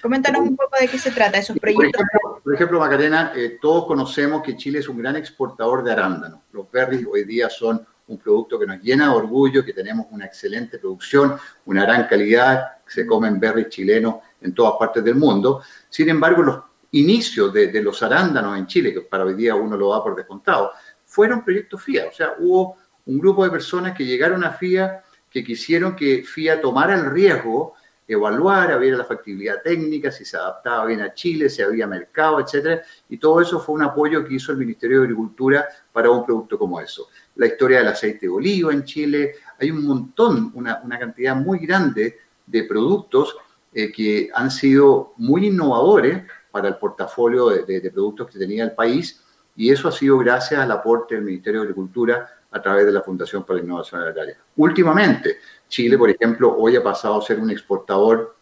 Coméntanos 0.00 0.40
un 0.42 0.56
poco 0.56 0.76
de 0.80 0.88
qué 0.88 0.98
se 0.98 1.12
trata 1.12 1.38
esos 1.38 1.56
proyectos. 1.60 2.02
Por 2.42 2.52
ejemplo, 2.52 2.80
Macarena, 2.80 3.32
todos 3.60 3.86
conocemos 3.86 4.42
que 4.42 4.56
Chile 4.56 4.80
es 4.80 4.88
un 4.88 4.98
gran 4.98 5.14
exportador 5.14 5.84
de 5.84 5.92
arándanos. 5.92 6.40
Los 6.50 6.68
berries 6.72 7.06
hoy 7.08 7.22
día 7.22 7.48
son 7.48 7.86
un 8.12 8.18
producto 8.18 8.58
que 8.58 8.66
nos 8.66 8.80
llena 8.80 9.08
de 9.08 9.16
orgullo, 9.16 9.64
que 9.64 9.72
tenemos 9.72 10.06
una 10.10 10.26
excelente 10.26 10.78
producción, 10.78 11.36
una 11.66 11.82
gran 11.82 12.06
calidad, 12.06 12.78
se 12.86 13.06
comen 13.06 13.40
berries 13.40 13.68
chilenos 13.68 14.16
en 14.40 14.54
todas 14.54 14.74
partes 14.78 15.02
del 15.02 15.14
mundo. 15.14 15.62
Sin 15.88 16.08
embargo, 16.08 16.42
los 16.42 16.60
inicios 16.92 17.52
de, 17.52 17.82
los 17.82 18.02
arándanos 18.02 18.58
en 18.58 18.66
Chile, 18.66 18.92
que 18.92 19.00
para 19.00 19.24
hoy 19.24 19.34
día 19.34 19.54
uno 19.54 19.76
lo 19.76 19.90
da 19.90 20.02
por 20.02 20.14
descontado, 20.14 20.72
fueron 21.04 21.42
proyectos 21.42 21.82
FIA. 21.82 22.08
O 22.08 22.12
sea, 22.12 22.34
hubo 22.38 22.76
un 23.06 23.18
grupo 23.18 23.44
de 23.44 23.50
personas 23.50 23.96
que 23.96 24.04
llegaron 24.04 24.44
a 24.44 24.52
FIA, 24.52 25.02
que 25.30 25.42
quisieron 25.42 25.96
que 25.96 26.22
FIA 26.22 26.60
tomara 26.60 26.94
el 26.94 27.10
riesgo, 27.10 27.74
evaluara, 28.06 28.76
viera 28.76 28.98
la 28.98 29.04
factibilidad 29.04 29.62
técnica, 29.62 30.10
si 30.12 30.26
se 30.26 30.36
adaptaba 30.36 30.84
bien 30.84 31.00
a 31.00 31.14
Chile, 31.14 31.48
si 31.48 31.62
había 31.62 31.86
mercado, 31.86 32.40
etcétera. 32.40 32.82
Y 33.08 33.16
todo 33.16 33.40
eso 33.40 33.58
fue 33.58 33.74
un 33.74 33.82
apoyo 33.82 34.22
que 34.22 34.34
hizo 34.34 34.52
el 34.52 34.58
Ministerio 34.58 34.98
de 34.98 35.04
Agricultura 35.04 35.66
para 35.90 36.10
un 36.10 36.26
producto 36.26 36.58
como 36.58 36.78
eso 36.78 37.08
la 37.36 37.46
historia 37.46 37.78
del 37.78 37.88
aceite 37.88 38.26
de 38.26 38.32
oliva 38.32 38.72
en 38.72 38.84
Chile. 38.84 39.36
Hay 39.60 39.70
un 39.70 39.84
montón, 39.84 40.52
una, 40.54 40.80
cantidad 40.98 41.34
muy 41.36 41.58
grande 41.58 42.18
de 42.46 42.64
productos 42.64 43.36
eh, 43.72 43.90
que 43.90 44.30
han 44.34 44.50
sido 44.50 45.14
muy 45.16 45.46
innovadores 45.46 46.22
para 46.50 46.68
el 46.68 46.76
portafolio 46.76 47.48
de, 47.48 47.90
productos 47.90 48.30
que 48.30 48.38
tenía 48.38 48.64
el 48.64 48.72
país 48.72 49.22
y 49.56 49.70
eso 49.70 49.88
ha 49.88 49.92
sido 49.92 50.18
gracias 50.18 50.60
al 50.60 50.70
aporte 50.70 51.14
del 51.14 51.24
Ministerio 51.24 51.60
de 51.60 51.66
Agricultura 51.66 52.28
a 52.50 52.60
través 52.60 52.84
de 52.84 52.92
la 52.92 53.00
Fundación 53.00 53.44
para 53.44 53.58
la 53.58 53.64
Innovación 53.64 54.02
Agraria. 54.02 54.36
Últimamente, 54.56 55.38
Chile, 55.68 55.96
por 55.96 56.10
ejemplo, 56.10 56.54
hoy 56.56 56.76
ha 56.76 56.82
pasado 56.82 57.18
a 57.18 57.22
ser 57.22 57.38
un 57.38 57.50
exportador 57.50 58.36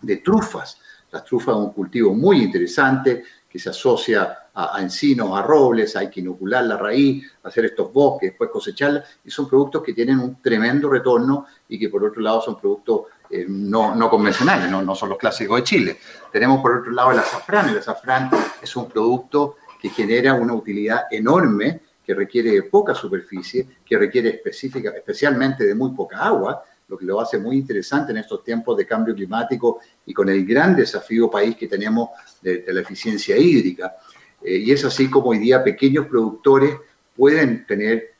de 0.00 0.18
trufas. 0.18 0.80
Las 1.10 1.24
trufas 1.24 1.56
es 1.56 1.60
un 1.60 1.72
cultivo 1.72 2.14
muy 2.14 2.42
interesante 2.42 3.24
que 3.48 3.58
se 3.58 3.70
asocia 3.70 4.38
a, 4.54 4.80
encinos, 4.80 5.36
a 5.38 5.42
robles, 5.42 5.96
hay 5.96 6.10
que 6.10 6.20
inocular 6.20 6.64
la 6.64 6.76
raíz, 6.76 7.30
hacer 7.42 7.66
estos 7.66 7.92
bosques, 7.92 8.30
después 8.30 8.50
cosecharla, 8.50 9.04
y 9.24 9.30
son 9.30 9.48
productos 9.48 9.82
que 9.82 9.92
tienen 9.92 10.18
un 10.18 10.40
tremendo 10.42 10.88
retorno 10.88 11.46
y 11.68 11.78
que 11.78 11.88
por 11.88 12.04
otro 12.04 12.20
lado 12.20 12.40
son 12.42 12.58
productos 12.58 13.02
eh, 13.30 13.46
no, 13.48 13.94
no, 13.94 14.10
convencionales, 14.10 14.70
no, 14.70 14.82
no, 14.82 14.94
son 14.94 15.10
los 15.10 15.18
clásicos 15.18 15.58
de 15.58 15.64
Chile. 15.64 15.98
Tenemos 16.32 16.60
por 16.60 16.78
otro 16.78 16.90
lado 16.92 17.12
el 17.12 17.18
azafrán, 17.18 17.68
el 17.68 17.78
azafrán 17.78 18.30
es 18.60 18.76
un 18.76 18.88
producto 18.88 19.56
que 19.80 19.88
genera 19.88 20.34
una 20.34 20.52
utilidad 20.52 21.04
enorme, 21.10 21.80
que 22.04 22.14
requiere 22.14 22.50
de 22.50 22.62
poca 22.64 22.94
superficie, 22.94 23.66
que 23.84 23.96
requiere 23.96 24.30
específica, 24.30 24.90
especialmente 24.90 25.64
de 25.64 25.74
muy 25.74 25.92
poca 25.92 26.18
agua, 26.18 26.64
lo 26.90 26.98
que 26.98 27.06
lo 27.06 27.20
hace 27.20 27.38
muy 27.38 27.56
interesante 27.56 28.10
en 28.10 28.18
estos 28.18 28.42
tiempos 28.42 28.76
de 28.76 28.84
cambio 28.84 29.14
climático 29.14 29.78
y 30.04 30.12
con 30.12 30.28
el 30.28 30.44
gran 30.44 30.74
desafío 30.74 31.30
país 31.30 31.56
que 31.56 31.68
tenemos 31.68 32.10
de, 32.42 32.64
la 32.66 32.80
eficiencia 32.80 33.36
hídrica. 33.38 33.94
Eh, 34.42 34.58
y 34.58 34.72
es 34.72 34.84
así 34.84 35.10
como 35.10 35.30
hoy 35.30 35.38
día 35.38 35.62
pequeños 35.62 36.06
productores 36.06 36.74
pueden 37.16 37.66
tener 37.66 38.14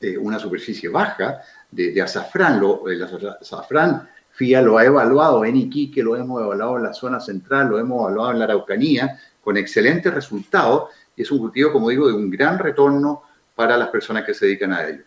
eh, 0.00 0.16
una 0.16 0.38
superficie 0.38 0.88
baja 0.88 1.40
de, 1.70 2.00
azafrán. 2.00 2.60
Lo, 2.60 2.88
el 2.88 3.02
azafrán 3.02 4.08
FIA 4.32 4.62
lo 4.62 4.78
ha 4.78 4.84
evaluado 4.84 5.44
en 5.44 5.56
Iquique, 5.56 6.02
lo 6.02 6.16
hemos 6.16 6.40
evaluado 6.42 6.76
en 6.78 6.84
la 6.84 6.94
zona 6.94 7.20
central, 7.20 7.68
lo 7.68 7.78
hemos 7.78 8.00
evaluado 8.00 8.32
en 8.32 8.38
la 8.38 8.44
Araucanía, 8.46 9.20
con 9.42 9.56
excelentes 9.56 10.12
resultados. 10.12 10.90
Y 11.16 11.22
es 11.22 11.30
un 11.30 11.38
cultivo, 11.38 11.72
como 11.72 11.90
digo, 11.90 12.08
de 12.08 12.14
un 12.14 12.30
gran 12.30 12.58
retorno 12.58 13.22
para 13.54 13.76
las 13.76 13.88
personas 13.88 14.24
que 14.24 14.32
se 14.32 14.46
dedican 14.46 14.72
a 14.72 14.88
ello. 14.88 15.02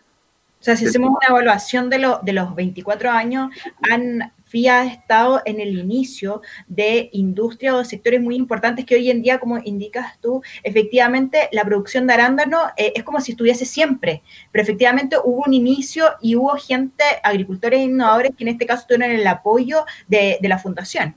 O 0.60 0.64
sea, 0.64 0.76
si 0.76 0.86
hacemos 0.86 1.10
una 1.10 1.28
evaluación 1.28 1.90
de, 1.90 2.16
de 2.22 2.32
los 2.32 2.54
24 2.54 3.10
años, 3.10 3.50
han, 3.90 4.32
Ha 4.54 4.86
estado 4.86 5.42
en 5.44 5.58
el 5.60 5.76
inicio 5.78 6.40
de 6.68 7.10
industria 7.12 7.74
o 7.74 7.84
sectores 7.84 8.20
muy 8.20 8.36
importantes 8.36 8.84
que 8.84 8.94
hoy 8.94 9.10
en 9.10 9.20
día, 9.20 9.40
como 9.40 9.58
indicas 9.58 10.20
tú, 10.20 10.42
efectivamente 10.62 11.48
la 11.50 11.64
producción 11.64 12.06
de 12.06 12.14
arándano 12.14 12.58
eh, 12.76 12.92
es 12.94 13.02
como 13.02 13.20
si 13.20 13.32
estuviese 13.32 13.64
siempre, 13.64 14.22
pero 14.52 14.62
efectivamente 14.62 15.16
hubo 15.22 15.42
un 15.44 15.52
inicio 15.52 16.06
y 16.22 16.36
hubo 16.36 16.54
gente, 16.56 17.02
agricultores 17.24 17.80
e 17.80 17.84
innovadores, 17.84 18.32
que 18.36 18.44
en 18.44 18.48
este 18.48 18.64
caso 18.66 18.84
tuvieron 18.86 19.10
el 19.10 19.26
apoyo 19.26 19.84
de, 20.06 20.38
la 20.42 20.58
fundación. 20.58 21.16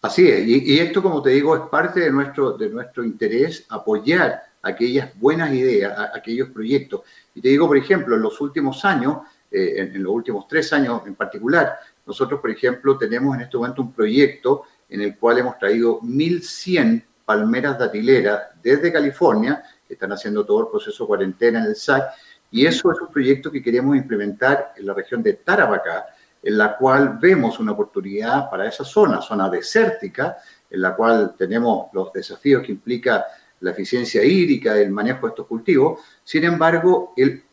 Así 0.00 0.26
es, 0.26 0.46
y, 0.46 0.78
esto, 0.78 1.02
como 1.02 1.20
te 1.20 1.30
digo, 1.30 1.54
es 1.54 1.62
parte 1.70 2.00
de 2.00 2.10
nuestro, 2.10 2.52
de 2.52 2.70
nuestro 2.70 3.04
interés 3.04 3.66
apoyar 3.68 4.42
aquellas 4.62 5.10
buenas 5.18 5.52
ideas, 5.52 5.94
aquellos 6.14 6.48
proyectos. 6.48 7.02
Y 7.34 7.42
te 7.42 7.48
digo, 7.48 7.66
por 7.66 7.76
ejemplo, 7.76 8.16
en 8.16 8.22
los 8.22 8.40
últimos 8.40 8.84
años, 8.84 9.18
eh, 9.50 9.74
en, 9.78 10.02
los 10.02 10.12
últimos 10.12 10.46
tres 10.46 10.72
años 10.72 11.02
en 11.06 11.16
particular, 11.16 11.78
nosotros, 12.10 12.40
por 12.40 12.50
ejemplo, 12.50 12.98
tenemos 12.98 13.36
en 13.36 13.42
este 13.42 13.56
momento 13.56 13.82
un 13.82 13.92
proyecto 13.92 14.64
en 14.88 15.00
el 15.00 15.16
cual 15.16 15.38
hemos 15.38 15.56
traído 15.58 16.00
1.100 16.00 17.04
palmeras 17.24 17.78
datileras 17.78 18.42
desde 18.60 18.92
California, 18.92 19.62
que 19.86 19.94
están 19.94 20.10
haciendo 20.10 20.44
todo 20.44 20.62
el 20.62 20.66
proceso 20.66 21.04
de 21.04 21.06
cuarentena 21.06 21.60
en 21.60 21.66
el 21.66 21.76
SAC, 21.76 22.02
y 22.50 22.66
eso 22.66 22.90
es 22.90 23.00
un 23.00 23.12
proyecto 23.12 23.52
que 23.52 23.62
queremos 23.62 23.96
implementar 23.96 24.74
en 24.76 24.86
la 24.86 24.92
región 24.92 25.22
de 25.22 25.34
Tarapacá, 25.34 26.06
en 26.42 26.58
la 26.58 26.76
cual 26.76 27.16
vemos 27.20 27.60
una 27.60 27.70
oportunidad 27.70 28.50
para 28.50 28.66
esa 28.66 28.84
zona, 28.84 29.22
zona 29.22 29.48
desértica, 29.48 30.38
en 30.68 30.80
la 30.80 30.96
cual 30.96 31.36
tenemos 31.38 31.90
los 31.92 32.12
desafíos 32.12 32.64
que 32.64 32.72
implica 32.72 33.24
la 33.60 33.70
eficiencia 33.70 34.24
hídrica, 34.24 34.76
el 34.76 34.90
manejo 34.90 35.26
de 35.26 35.28
estos 35.28 35.46
cultivos. 35.46 36.00
Sin 36.24 36.42
embargo, 36.42 37.14
el, 37.16 37.44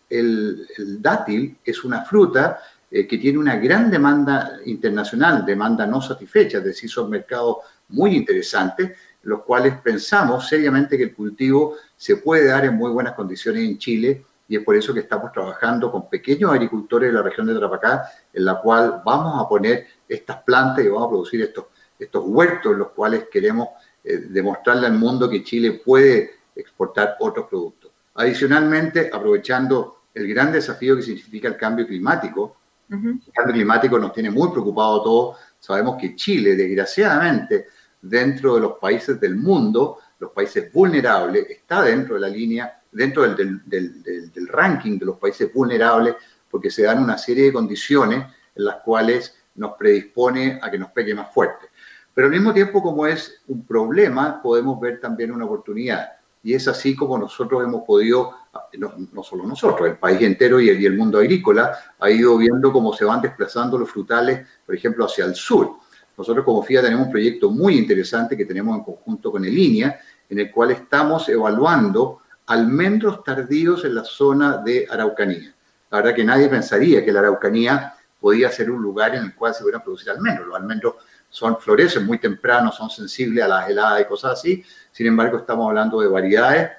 dátil 0.99 1.59
es 1.63 1.83
una 1.83 2.03
fruta 2.03 2.59
eh, 2.89 3.05
que 3.05 3.17
tiene 3.17 3.37
una 3.37 3.57
gran 3.57 3.91
demanda 3.91 4.59
internacional, 4.65 5.45
demanda 5.45 5.85
no 5.85 6.01
satisfecha, 6.01 6.59
es 6.59 6.63
decir, 6.63 6.89
son 6.89 7.09
mercados 7.09 7.57
muy 7.89 8.15
interesantes, 8.15 8.97
los 9.23 9.43
cuales 9.43 9.75
pensamos 9.83 10.47
seriamente 10.47 10.97
que 10.97 11.03
el 11.03 11.13
cultivo 11.13 11.75
se 11.95 12.17
puede 12.17 12.45
dar 12.47 12.65
en 12.65 12.75
muy 12.75 12.91
buenas 12.91 13.13
condiciones 13.13 13.63
en 13.63 13.77
Chile 13.77 14.25
y 14.47 14.55
es 14.55 14.63
por 14.63 14.75
eso 14.75 14.93
que 14.93 15.01
estamos 15.01 15.31
trabajando 15.31 15.91
con 15.91 16.09
pequeños 16.09 16.51
agricultores 16.51 17.11
de 17.11 17.17
la 17.17 17.23
región 17.23 17.47
de 17.47 17.55
Trapacá, 17.55 18.09
en 18.31 18.45
la 18.45 18.61
cual 18.61 19.01
vamos 19.03 19.43
a 19.43 19.49
poner 19.49 19.87
estas 20.07 20.41
plantas 20.43 20.85
y 20.85 20.87
vamos 20.87 21.07
a 21.07 21.09
producir 21.09 21.41
estos, 21.41 21.65
estos 21.99 22.23
huertos, 22.25 22.77
los 22.77 22.89
cuales 22.91 23.25
queremos 23.29 23.69
eh, 24.03 24.17
demostrarle 24.29 24.87
al 24.87 24.93
mundo 24.93 25.29
que 25.29 25.43
Chile 25.43 25.81
puede 25.83 26.31
exportar 26.55 27.17
otros 27.19 27.47
productos. 27.49 27.91
Adicionalmente, 28.15 29.09
aprovechando 29.11 30.03
el 30.13 30.27
gran 30.27 30.51
desafío 30.51 30.95
que 30.95 31.01
significa 31.01 31.49
el 31.49 31.57
cambio 31.57 31.85
climático, 31.85 32.56
el 32.89 33.19
cambio 33.33 33.53
climático 33.53 33.99
nos 33.99 34.13
tiene 34.13 34.29
muy 34.29 34.49
preocupados 34.51 35.01
a 35.01 35.03
todos. 35.03 35.37
Sabemos 35.59 35.97
que 35.99 36.15
Chile, 36.15 36.55
desgraciadamente, 36.55 37.67
dentro 38.01 38.55
de 38.55 38.61
los 38.61 38.73
países 38.79 39.19
del 39.19 39.35
mundo, 39.35 39.99
los 40.19 40.31
países 40.31 40.71
vulnerables, 40.71 41.49
está 41.49 41.83
dentro 41.83 42.15
de 42.15 42.21
la 42.21 42.29
línea, 42.29 42.81
dentro 42.91 43.23
del, 43.27 43.61
del 43.67 44.47
ranking 44.47 44.97
de 44.97 45.05
los 45.05 45.17
países 45.17 45.53
vulnerables, 45.53 46.15
porque 46.49 46.69
se 46.69 46.83
dan 46.83 47.03
una 47.03 47.17
serie 47.17 47.45
de 47.45 47.53
condiciones 47.53 48.25
en 48.55 48.65
las 48.65 48.77
cuales 48.77 49.35
nos 49.55 49.73
predispone 49.73 50.59
a 50.61 50.71
que 50.71 50.79
nos 50.79 50.91
pegue 50.91 51.13
más 51.13 51.33
fuerte. 51.33 51.67
Pero 52.13 52.27
al 52.27 52.33
mismo 52.33 52.53
tiempo, 52.53 52.81
como 52.81 53.05
es 53.05 53.43
un 53.47 53.65
problema, 53.65 54.41
podemos 54.41 54.79
ver 54.79 54.99
también 54.99 55.31
una 55.31 55.45
oportunidad. 55.45 56.13
Y 56.41 56.53
es 56.53 56.67
así 56.67 56.95
como 56.95 57.17
nosotros 57.17 57.63
hemos 57.63 57.83
podido, 57.83 58.33
no, 58.77 59.23
solo 59.23 59.45
nosotros, 59.45 59.89
el 59.89 59.97
país 59.97 60.21
entero 60.21 60.59
y 60.59 60.69
el, 60.69 60.97
mundo 60.97 61.19
agrícola 61.19 61.77
ha 61.99 62.09
ido 62.09 62.37
viendo 62.37 62.71
cómo 62.71 62.93
se 62.93 63.05
van 63.05 63.21
desplazando 63.21 63.77
los 63.77 63.89
frutales, 63.89 64.47
por 64.65 64.75
ejemplo, 64.75 65.05
hacia 65.05 65.25
el 65.25 65.35
sur. 65.35 65.71
Nosotros 66.17 66.43
como 66.43 66.63
FIA 66.63 66.81
tenemos 66.81 67.05
un 67.05 67.11
proyecto 67.11 67.49
muy 67.49 67.77
interesante 67.77 68.35
que 68.35 68.45
tenemos 68.45 68.77
en 68.77 68.83
conjunto 68.83 69.31
con 69.31 69.45
el 69.45 69.57
INEA, 69.57 69.99
en 70.29 70.39
el 70.39 70.51
cual 70.51 70.71
estamos 70.71 71.29
evaluando 71.29 72.21
almendros 72.47 73.23
tardíos 73.23 73.85
en 73.85 73.95
la 73.95 74.03
zona 74.03 74.57
de 74.57 74.87
Araucanía. 74.89 75.53
La 75.91 75.97
verdad 75.99 76.15
que 76.15 76.23
nadie 76.23 76.49
pensaría 76.49 77.03
que 77.03 77.11
la 77.11 77.19
Araucanía 77.19 77.93
podía 78.19 78.51
ser 78.51 78.71
un 78.71 78.81
lugar 78.81 79.15
en 79.15 79.23
el 79.25 79.35
cual 79.35 79.53
se 79.53 79.61
pudieran 79.61 79.83
producir 79.83 80.09
almendros. 80.09 80.47
Los 80.47 80.57
almendros 80.57 80.95
son, 81.29 81.57
florecen 81.57 82.05
muy 82.05 82.19
temprano, 82.19 82.71
son 82.71 82.89
sensibles 82.89 83.43
a 83.43 83.47
las 83.47 83.69
heladas 83.69 84.01
y 84.01 84.05
cosas 84.05 84.33
así. 84.33 84.63
Sin 84.91 85.07
embargo, 85.07 85.37
estamos 85.37 85.67
hablando 85.67 86.01
de 86.01 86.07
variedades 86.07 86.71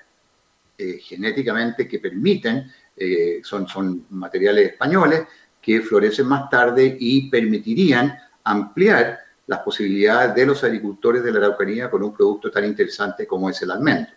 eh, 0.78 0.98
genéticamente 1.02 1.88
que 1.88 1.98
permiten, 1.98 2.70
eh, 2.96 3.40
son, 3.42 3.66
son 3.66 4.06
materiales 4.10 4.70
españoles, 4.70 5.22
que 5.60 5.80
florecen 5.80 6.26
más 6.26 6.48
tarde 6.48 6.96
y 7.00 7.28
permitirían 7.28 8.16
ampliar 8.44 9.18
las 9.46 9.58
posibilidades 9.60 10.34
de 10.34 10.46
los 10.46 10.62
agricultores 10.62 11.24
de 11.24 11.32
la 11.32 11.38
Araucanía 11.38 11.90
con 11.90 12.02
un 12.04 12.14
producto 12.14 12.50
tan 12.50 12.64
interesante 12.64 13.26
como 13.26 13.50
es 13.50 13.60
el 13.62 13.72
almendro. 13.72 14.12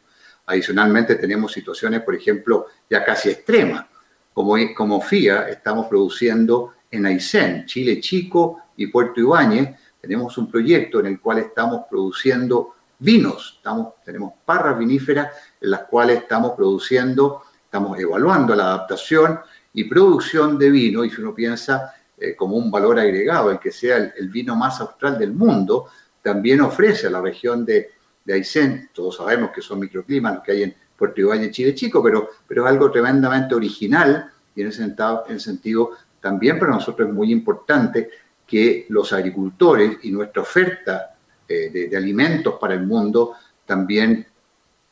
Adicionalmente 0.46 1.16
tenemos 1.16 1.52
situaciones, 1.52 2.02
por 2.02 2.14
ejemplo, 2.14 2.68
ya 2.90 3.04
casi 3.04 3.30
extremas, 3.30 3.86
como, 4.32 4.56
como 4.76 5.02
FIA 5.02 5.50
estamos 5.50 5.88
produciendo 5.88 6.74
en 6.92 7.06
Aysén, 7.06 7.66
Chile 7.66 8.00
Chico 8.00 8.62
y 8.78 8.88
Puerto 8.88 9.20
Ibáñez, 9.20 9.70
tenemos 10.00 10.38
un 10.38 10.50
proyecto 10.50 11.00
en 11.00 11.06
el 11.08 11.20
cual 11.20 11.40
estamos 11.40 11.86
produciendo 11.90 12.76
vinos, 13.02 13.60
tenemos 14.06 14.34
parras 14.46 14.78
viníferas 14.78 15.30
en 15.60 15.72
las 15.72 15.82
cuales 15.82 16.20
estamos 16.20 16.52
produciendo, 16.52 17.42
estamos 17.66 18.00
evaluando 18.00 18.56
la 18.56 18.66
adaptación 18.66 19.40
y 19.74 19.86
producción 19.86 20.58
de 20.58 20.70
vino, 20.70 21.04
y 21.04 21.10
si 21.10 21.20
uno 21.20 21.34
piensa 21.34 21.94
eh, 22.18 22.36
como 22.36 22.56
un 22.58 22.70
valor 22.70 23.00
agregado, 23.00 23.50
el 23.50 23.60
que 23.60 23.72
sea 23.72 23.98
el, 23.98 24.30
vino 24.30 24.56
más 24.56 24.80
austral 24.82 25.18
del 25.18 25.34
mundo, 25.34 25.88
también 26.22 26.62
ofrece 26.62 27.08
a 27.08 27.10
la 27.10 27.22
región 27.22 27.66
de, 27.66 27.90
Aysén, 28.32 28.90
todos 28.94 29.18
sabemos 29.18 29.50
que 29.52 29.62
son 29.62 29.80
microclimas 29.80 30.36
los 30.36 30.44
que 30.44 30.52
hay 30.54 30.64
en 30.64 30.76
Puerto 30.96 31.20
Ibáñez, 31.20 31.52
Chile 31.52 31.76
Chico, 31.76 32.02
pero, 32.02 32.30
pero 32.48 32.64
es 32.64 32.72
algo 32.72 32.90
tremendamente 32.90 33.56
original 33.56 34.32
y 34.56 34.62
en 34.62 34.68
ese, 34.68 34.84
sentido, 34.84 35.26
en 35.28 35.40
sentido 35.40 35.92
también 36.22 36.58
para 36.58 36.72
nosotros 36.72 37.10
es 37.10 37.14
muy 37.14 37.32
importante 37.32 38.10
que 38.48 38.86
los 38.90 39.12
agricultores 39.12 39.98
y 40.04 40.12
nuestra 40.12 40.44
oferta 40.44 41.11
eh, 41.52 41.88
de, 41.90 41.98
alimentos 41.98 42.56
para 42.60 42.74
el 42.74 42.86
mundo 42.86 43.34
también 43.66 44.26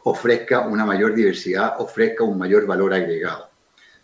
ofrezca 0.03 0.67
una 0.67 0.85
mayor 0.85 1.13
diversidad, 1.13 1.75
ofrezca 1.79 2.23
un 2.23 2.37
mayor 2.37 2.65
valor 2.65 2.93
agregado. 2.93 3.49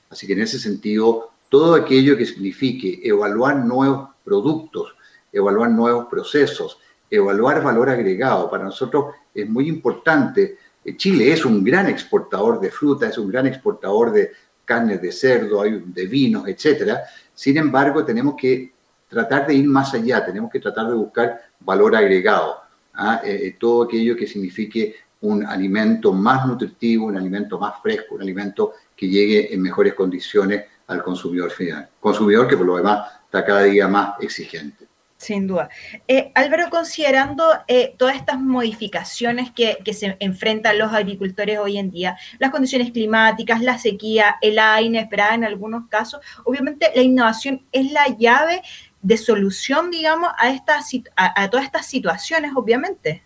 Así 0.09 0.27
que 0.27 0.33
en 0.33 0.41
ese 0.41 0.59
sentido, 0.59 1.31
todo 1.49 1.75
aquello 1.75 2.17
que 2.17 2.25
signifique 2.25 2.99
evaluar 3.03 3.57
nuevos 3.57 4.09
productos, 4.23 4.95
evaluar 5.31 5.71
nuevos 5.71 6.07
procesos, 6.07 6.79
evaluar 7.09 7.63
valor 7.63 7.89
agregado, 7.89 8.49
para 8.49 8.65
nosotros 8.65 9.15
es 9.33 9.49
muy 9.49 9.67
importante. 9.67 10.57
Eh, 10.83 10.97
Chile 10.97 11.31
es 11.31 11.45
un 11.45 11.63
gran 11.63 11.87
exportador 11.87 12.59
de 12.59 12.71
fruta, 12.71 13.07
es 13.07 13.17
un 13.17 13.29
gran 13.29 13.47
exportador 13.47 14.11
de 14.11 14.31
carnes 14.65 15.01
de 15.01 15.11
cerdo, 15.11 15.63
de 15.63 16.05
vinos, 16.07 16.47
etc. 16.47 16.97
Sin 17.33 17.57
embargo, 17.57 18.03
tenemos 18.03 18.35
que 18.35 18.74
tratar 19.15 19.47
de 19.47 19.53
ir 19.53 19.65
más 19.65 19.93
allá, 19.93 20.25
tenemos 20.25 20.51
que 20.51 20.59
tratar 20.59 20.87
de 20.89 20.93
buscar 20.93 21.41
valor 21.61 21.95
agregado. 21.95 22.57
¿ah? 22.93 23.21
Eh, 23.23 23.39
eh, 23.43 23.55
todo 23.57 23.83
aquello 23.83 24.13
que 24.13 24.27
signifique 24.27 24.93
un 25.21 25.45
alimento 25.45 26.11
más 26.11 26.45
nutritivo, 26.45 27.05
un 27.05 27.15
alimento 27.15 27.57
más 27.57 27.81
fresco, 27.81 28.15
un 28.15 28.23
alimento 28.23 28.73
que 28.93 29.07
llegue 29.07 29.53
en 29.53 29.61
mejores 29.61 29.93
condiciones 29.93 30.65
al 30.87 31.01
consumidor 31.01 31.49
final. 31.49 31.87
Consumidor 31.97 32.45
que 32.45 32.57
por 32.57 32.65
lo 32.65 32.75
demás 32.75 33.09
está 33.23 33.45
cada 33.45 33.63
día 33.63 33.87
más 33.87 34.15
exigente. 34.19 34.85
Sin 35.17 35.47
duda. 35.47 35.69
Eh, 36.09 36.31
Álvaro, 36.35 36.69
considerando 36.69 37.45
eh, 37.67 37.95
todas 37.97 38.17
estas 38.17 38.39
modificaciones 38.39 39.49
que, 39.49 39.77
se 39.93 40.17
enfrentan 40.19 40.77
los 40.77 40.91
agricultores 40.91 41.57
hoy 41.57 41.77
en 41.77 41.89
día, 41.89 42.17
las 42.37 42.51
condiciones 42.51 42.91
climáticas, 42.91 43.61
la 43.61 43.77
sequía, 43.77 44.35
el 44.41 44.59
aire 44.59 44.87
inesperada 44.87 45.33
en 45.33 45.45
algunos 45.45 45.87
casos, 45.87 46.19
obviamente 46.43 46.91
la 46.93 47.01
innovación 47.01 47.65
es 47.71 47.91
la 47.91 48.07
llave 48.19 48.61
de 49.05 49.17
solución, 49.17 49.91
digamos, 49.91 50.31
a, 50.37 50.49
estas, 50.49 50.89
a 51.15 51.49
todas 51.49 51.65
estas 51.65 51.85
situaciones, 51.85 52.51
obviamente. 52.55 53.23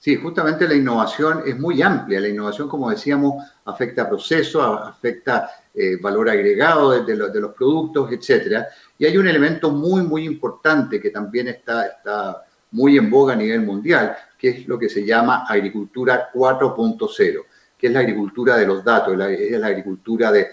Sí, 0.00 0.16
justamente 0.16 0.66
la 0.66 0.74
innovación 0.74 1.42
es 1.46 1.58
muy 1.58 1.82
amplia. 1.82 2.20
La 2.20 2.28
innovación, 2.28 2.70
como 2.70 2.88
decíamos, 2.88 3.44
afecta 3.66 4.08
procesos, 4.08 4.80
afecta 4.82 5.50
eh, 5.74 5.98
valor 6.00 6.30
agregado 6.30 7.04
de, 7.04 7.14
los 7.14 7.54
productos, 7.54 8.10
etc. 8.10 8.64
Y 8.96 9.04
hay 9.04 9.18
un 9.18 9.28
elemento 9.28 9.70
muy, 9.70 10.00
muy 10.00 10.24
importante 10.24 10.98
que 10.98 11.10
también 11.10 11.48
está, 11.48 11.84
está 11.84 12.46
muy 12.70 12.96
en 12.96 13.10
boga 13.10 13.34
a 13.34 13.36
nivel 13.36 13.60
mundial, 13.60 14.16
que 14.38 14.48
es 14.48 14.66
lo 14.66 14.78
que 14.78 14.88
se 14.88 15.04
llama 15.04 15.44
agricultura 15.46 16.30
4.0, 16.32 17.44
que 17.76 17.86
es 17.86 17.92
la 17.92 18.00
agricultura 18.00 18.56
de 18.56 18.66
los 18.66 18.82
datos, 18.82 19.20
es 19.28 19.60
la 19.60 19.66
agricultura 19.66 20.32
de, 20.32 20.48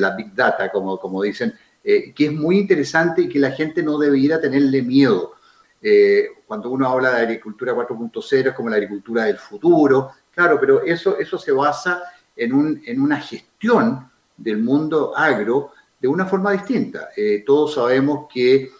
la 0.00 0.16
big 0.16 0.34
data, 0.34 0.72
como, 0.72 0.98
como 0.98 1.22
dicen, 1.22 1.54
eh, 1.86 2.14
que 2.14 2.26
es 2.26 2.32
muy 2.32 2.58
interesante 2.58 3.20
y 3.20 3.28
que 3.28 3.38
la 3.38 3.50
gente 3.50 3.82
no 3.82 3.98
debería 3.98 4.40
tenerle 4.40 4.80
miedo. 4.80 5.34
Eh, 5.82 6.28
cuando 6.46 6.70
uno 6.70 6.88
habla 6.88 7.10
de 7.10 7.22
agricultura 7.24 7.74
4.0 7.74 8.48
es 8.48 8.54
como 8.54 8.70
la 8.70 8.76
agricultura 8.76 9.24
del 9.24 9.36
futuro, 9.36 10.12
claro, 10.34 10.58
pero 10.58 10.82
eso, 10.82 11.18
eso 11.18 11.36
se 11.36 11.52
basa 11.52 12.02
en, 12.34 12.54
un, 12.54 12.82
en 12.86 13.02
una 13.02 13.20
gestión 13.20 14.10
del 14.34 14.62
mundo 14.62 15.14
agro 15.14 15.72
de 16.00 16.08
una 16.08 16.24
forma 16.24 16.52
distinta. 16.52 17.10
Eh, 17.14 17.44
todos 17.44 17.74
sabemos 17.74 18.26
que 18.32 18.70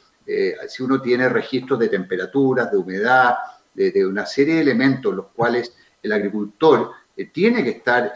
si 0.66 0.82
uno 0.82 1.02
tiene 1.02 1.28
registros 1.28 1.78
de 1.78 1.88
temperaturas, 1.88 2.72
de 2.72 2.78
humedad, 2.78 3.34
de, 3.74 4.06
una 4.06 4.24
serie 4.24 4.54
de 4.54 4.60
elementos 4.62 5.14
los 5.14 5.26
cuales 5.26 5.76
el 6.02 6.12
agricultor 6.12 6.92
tiene 7.30 7.62
que 7.62 7.68
estar 7.68 8.14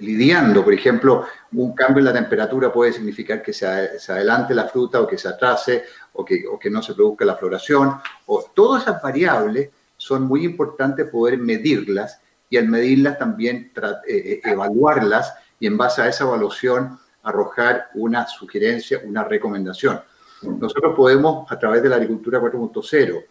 lidiando, 0.00 0.64
por 0.64 0.74
ejemplo, 0.74 1.26
un 1.52 1.74
cambio 1.74 1.98
en 2.00 2.06
la 2.06 2.12
temperatura 2.12 2.72
puede 2.72 2.92
significar 2.92 3.42
que 3.42 3.52
se, 3.52 3.66
adelante 3.66 4.54
la 4.54 4.68
fruta 4.68 5.00
o 5.00 5.06
que 5.06 5.18
se 5.18 5.28
atrase 5.28 5.84
o 6.12 6.24
que, 6.24 6.70
no 6.70 6.82
se 6.82 6.94
produzca 6.94 7.24
la 7.24 7.36
floración. 7.36 7.94
O, 8.26 8.44
todas 8.54 8.82
esas 8.82 9.02
variables 9.02 9.70
son 9.96 10.22
muy 10.24 10.44
importantes 10.44 11.08
poder 11.08 11.38
medirlas 11.38 12.20
y 12.50 12.56
al 12.56 12.68
medirlas 12.68 13.18
también 13.18 13.72
eh, 13.76 13.90
eh, 14.06 14.40
evaluarlas 14.44 15.34
y 15.60 15.66
en 15.66 15.76
base 15.76 16.02
a 16.02 16.08
esa 16.08 16.24
evaluación 16.24 16.98
arrojar 17.22 17.90
una 17.94 18.26
sugerencia, 18.26 19.00
una 19.04 19.24
recomendación. 19.24 20.00
Nosotros 20.42 20.94
podemos, 20.96 21.50
a 21.50 21.58
través 21.58 21.82
de 21.82 21.88
la 21.88 21.96
agricultura 21.96 22.40
4.0, 22.40 23.24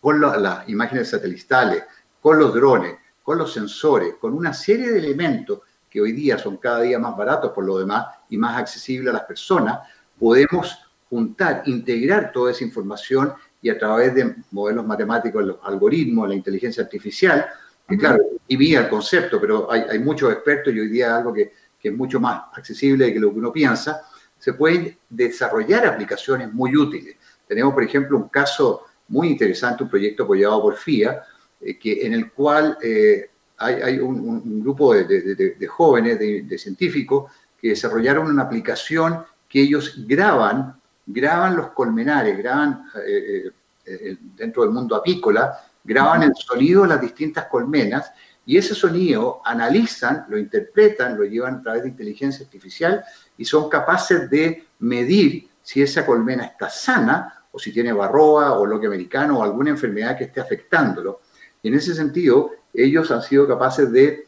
con 0.00 0.20
las 0.20 0.68
imágenes 0.68 1.08
satelitales, 1.08 1.84
con 2.20 2.38
los 2.38 2.54
drones, 2.54 2.96
con 3.22 3.38
los 3.38 3.52
sensores, 3.52 4.14
con 4.20 4.34
una 4.34 4.52
serie 4.52 4.90
de 4.90 4.98
elementos 4.98 5.60
que 5.88 6.00
hoy 6.00 6.12
día 6.12 6.38
son 6.38 6.56
cada 6.58 6.80
día 6.82 6.98
más 6.98 7.16
baratos 7.16 7.52
por 7.52 7.64
lo 7.64 7.78
demás 7.78 8.06
y 8.28 8.36
más 8.36 8.56
accesibles 8.56 9.10
a 9.10 9.18
las 9.18 9.24
personas, 9.24 9.80
podemos 10.18 10.78
juntar, 11.08 11.62
integrar 11.66 12.32
toda 12.32 12.50
esa 12.50 12.64
información 12.64 13.32
y 13.60 13.70
a 13.70 13.78
través 13.78 14.14
de 14.14 14.36
modelos 14.50 14.86
matemáticos, 14.86 15.44
los 15.44 15.56
algoritmos, 15.62 16.28
la 16.28 16.34
inteligencia 16.34 16.82
artificial, 16.82 17.46
que 17.88 17.96
claro, 17.96 18.22
y 18.46 18.56
vía 18.56 18.80
el 18.80 18.88
concepto, 18.88 19.40
pero 19.40 19.70
hay, 19.70 19.98
muchos 19.98 20.32
expertos 20.32 20.74
y 20.74 20.80
hoy 20.80 20.88
día 20.88 21.16
algo 21.16 21.32
que, 21.32 21.52
que, 21.78 21.88
es 21.88 21.94
mucho 21.94 22.20
más 22.20 22.42
accesible 22.54 23.12
que 23.12 23.18
lo 23.18 23.32
que 23.32 23.38
uno 23.38 23.52
piensa, 23.52 24.02
se 24.38 24.52
pueden 24.52 24.96
desarrollar 25.08 25.86
aplicaciones 25.86 26.52
muy 26.52 26.76
útiles. 26.76 27.16
Tenemos, 27.46 27.72
por 27.72 27.82
ejemplo, 27.82 28.16
un 28.18 28.28
caso 28.28 28.84
muy 29.08 29.28
interesante, 29.28 29.82
un 29.82 29.90
proyecto 29.90 30.24
apoyado 30.24 30.60
por 30.62 30.76
FIA, 30.76 31.22
eh, 31.60 31.78
que, 31.78 32.06
en 32.06 32.12
el 32.14 32.30
cual 32.30 32.78
eh, 32.82 33.30
hay, 33.58 33.98
un, 33.98 34.62
grupo 34.62 34.94
de, 34.94 35.66
jóvenes, 35.66 36.18
de, 36.18 36.58
científicos, 36.58 37.30
que 37.60 37.70
desarrollaron 37.70 38.28
una 38.28 38.44
aplicación 38.44 39.24
que 39.48 39.60
ellos 39.62 39.94
graban, 40.06 40.80
graban 41.06 41.56
los 41.56 41.70
colmenares, 41.70 42.38
graban 42.38 42.84
eh, 43.04 43.50
eh, 43.84 44.16
dentro 44.36 44.62
del 44.62 44.70
mundo 44.70 44.94
apícola, 44.94 45.58
graban 45.82 46.22
el 46.22 46.34
sonido 46.36 46.82
de 46.82 46.88
las 46.88 47.00
distintas 47.00 47.46
colmenas 47.46 48.12
y 48.44 48.56
ese 48.56 48.74
sonido 48.74 49.42
analizan, 49.44 50.26
lo 50.28 50.38
interpretan, 50.38 51.18
lo 51.18 51.24
llevan 51.24 51.56
a 51.56 51.62
través 51.62 51.82
de 51.82 51.88
inteligencia 51.88 52.44
artificial 52.44 53.04
y 53.36 53.44
son 53.44 53.68
capaces 53.68 54.30
de 54.30 54.68
medir 54.78 55.48
si 55.62 55.82
esa 55.82 56.06
colmena 56.06 56.44
está 56.44 56.70
sana 56.70 57.44
o 57.50 57.58
si 57.58 57.72
tiene 57.72 57.92
barroa 57.92 58.58
o 58.58 58.64
loque 58.64 58.86
americano 58.86 59.38
o 59.38 59.42
alguna 59.42 59.70
enfermedad 59.70 60.16
que 60.16 60.24
esté 60.24 60.40
afectándolo. 60.40 61.20
Y 61.62 61.68
en 61.68 61.74
ese 61.74 61.94
sentido, 61.94 62.52
ellos 62.72 63.10
han 63.10 63.22
sido 63.22 63.46
capaces 63.46 63.90
de, 63.90 64.24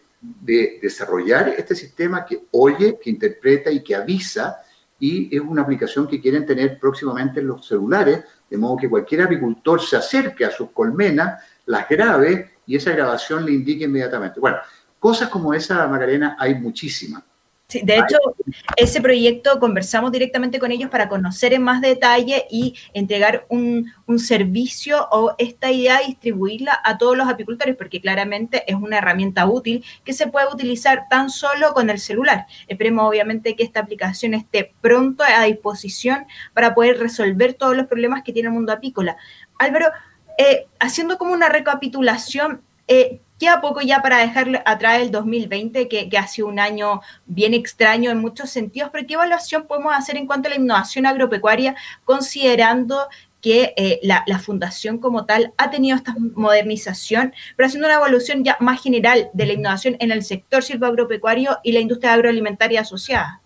desarrollar 0.83 1.48
este 1.57 1.74
sistema 1.74 2.26
que 2.26 2.42
oye, 2.50 2.98
que 3.03 3.09
interpreta 3.09 3.70
y 3.70 3.83
que 3.83 3.94
avisa, 3.94 4.59
y 4.98 5.35
es 5.35 5.40
una 5.40 5.62
aplicación 5.62 6.07
que 6.07 6.20
quieren 6.20 6.44
tener 6.44 6.79
próximamente 6.79 7.40
en 7.40 7.46
los 7.46 7.66
celulares, 7.66 8.22
de 8.50 8.59
modo 8.59 8.76
que 8.76 8.90
cualquier 8.90 9.22
agricultor 9.22 9.81
se 9.81 9.96
acerque 9.96 10.44
a 10.44 10.50
sus 10.50 10.72
colmenas, 10.72 11.42
las 11.64 11.88
grabe 11.88 12.50
y 12.66 12.76
esa 12.76 12.90
grabación 12.90 13.46
le 13.46 13.53
indique 13.53 13.85
inmediatamente. 13.85 14.40
Bueno, 14.40 14.59
cosas 14.98 15.31
como 15.31 15.55
esa, 15.55 15.87
Macarena, 15.88 16.37
hay 16.38 16.55
muchísimas. 16.55 17.22
Sí, 17.70 17.83
de 17.85 17.98
hecho, 17.98 18.18
ese 18.76 19.00
proyecto 19.00 19.61
conversamos 19.61 20.11
directamente 20.11 20.59
con 20.59 20.72
ellos 20.72 20.90
para 20.90 21.09
conocer 21.09 21.52
en 21.52 21.62
más 21.62 21.80
detalle 21.80 22.44
y 22.50 22.74
entregar 22.94 23.46
un, 23.48 23.92
servicio 24.18 25.06
o 25.12 25.37
esta 25.38 25.70
idea 25.70 26.00
distribuirla 26.04 26.76
a 26.83 26.98
todos 26.98 27.16
los 27.16 27.28
apicultores, 27.28 27.76
porque 27.76 28.00
claramente 28.00 28.64
es 28.66 28.74
una 28.74 28.98
herramienta 28.98 29.46
útil 29.46 29.85
que 30.04 30.12
se 30.12 30.26
puede 30.26 30.52
utilizar 30.52 31.04
tan 31.09 31.30
solo 31.30 31.72
con 31.74 31.90
el 31.90 32.00
celular. 32.00 32.46
Esperemos 32.66 33.09
obviamente 33.09 33.54
que 33.54 33.62
esta 33.62 33.78
aplicación 33.78 34.35
esté 34.35 34.74
pronto 34.80 35.22
a 35.22 35.44
disposición 35.44 36.26
para 36.54 36.74
poder 36.74 36.98
resolver 36.98 37.54
todos 37.54 37.76
los 37.76 37.87
problemas 37.87 38.24
que 38.24 38.33
tiene 38.33 38.48
el 38.48 38.54
mundo 38.54 38.72
apícola. 38.72 39.16
Álvaro, 39.61 39.87
eh, 40.38 40.66
haciendo 40.80 41.16
como 41.16 41.33
una 41.33 41.48
recapitulación, 41.48 42.62
eh, 42.88 43.20
queda 43.40 43.61
poco 43.62 43.81
ya 43.81 44.03
para 44.03 44.18
dejar 44.18 44.62
atrás 44.66 45.00
el 45.00 45.11
2020, 45.11 45.88
que, 45.88 46.11
ha 46.18 46.26
sido 46.29 46.46
un 46.46 46.61
año 46.61 47.00
bien 47.24 47.55
extraño 47.55 48.11
en 48.11 48.18
muchos 48.18 48.50
sentidos, 48.50 48.90
pero 48.92 49.07
¿qué 49.07 49.14
evaluación 49.14 49.66
podemos 49.66 49.94
hacer 49.96 50.18
en 50.18 50.26
cuanto 50.26 50.48
a 50.48 50.50
la 50.50 50.59
innovación 50.59 51.07
agropecuaria, 51.07 51.74
considerando 52.05 53.09
que 53.40 53.72
eh, 53.79 54.00
la, 54.03 54.38
fundación 54.38 54.98
como 54.98 55.24
tal 55.24 55.55
ha 55.57 55.70
tenido 55.70 55.96
esta 55.96 56.14
modernización, 56.35 57.33
pero 57.57 57.66
haciendo 57.66 57.88
una 57.88 57.96
evaluación 57.96 58.44
ya 58.44 58.59
más 58.61 58.83
general 58.83 59.31
de 59.33 59.46
la 59.46 59.55
innovación 59.55 59.96
en 60.00 60.12
el 60.12 60.22
sector 60.22 60.62
silvagropecuario 60.62 61.59
y 61.62 61.72
la 61.72 61.81
industria 61.81 62.12
agroalimentaria 62.12 62.83
asociada? 62.83 63.40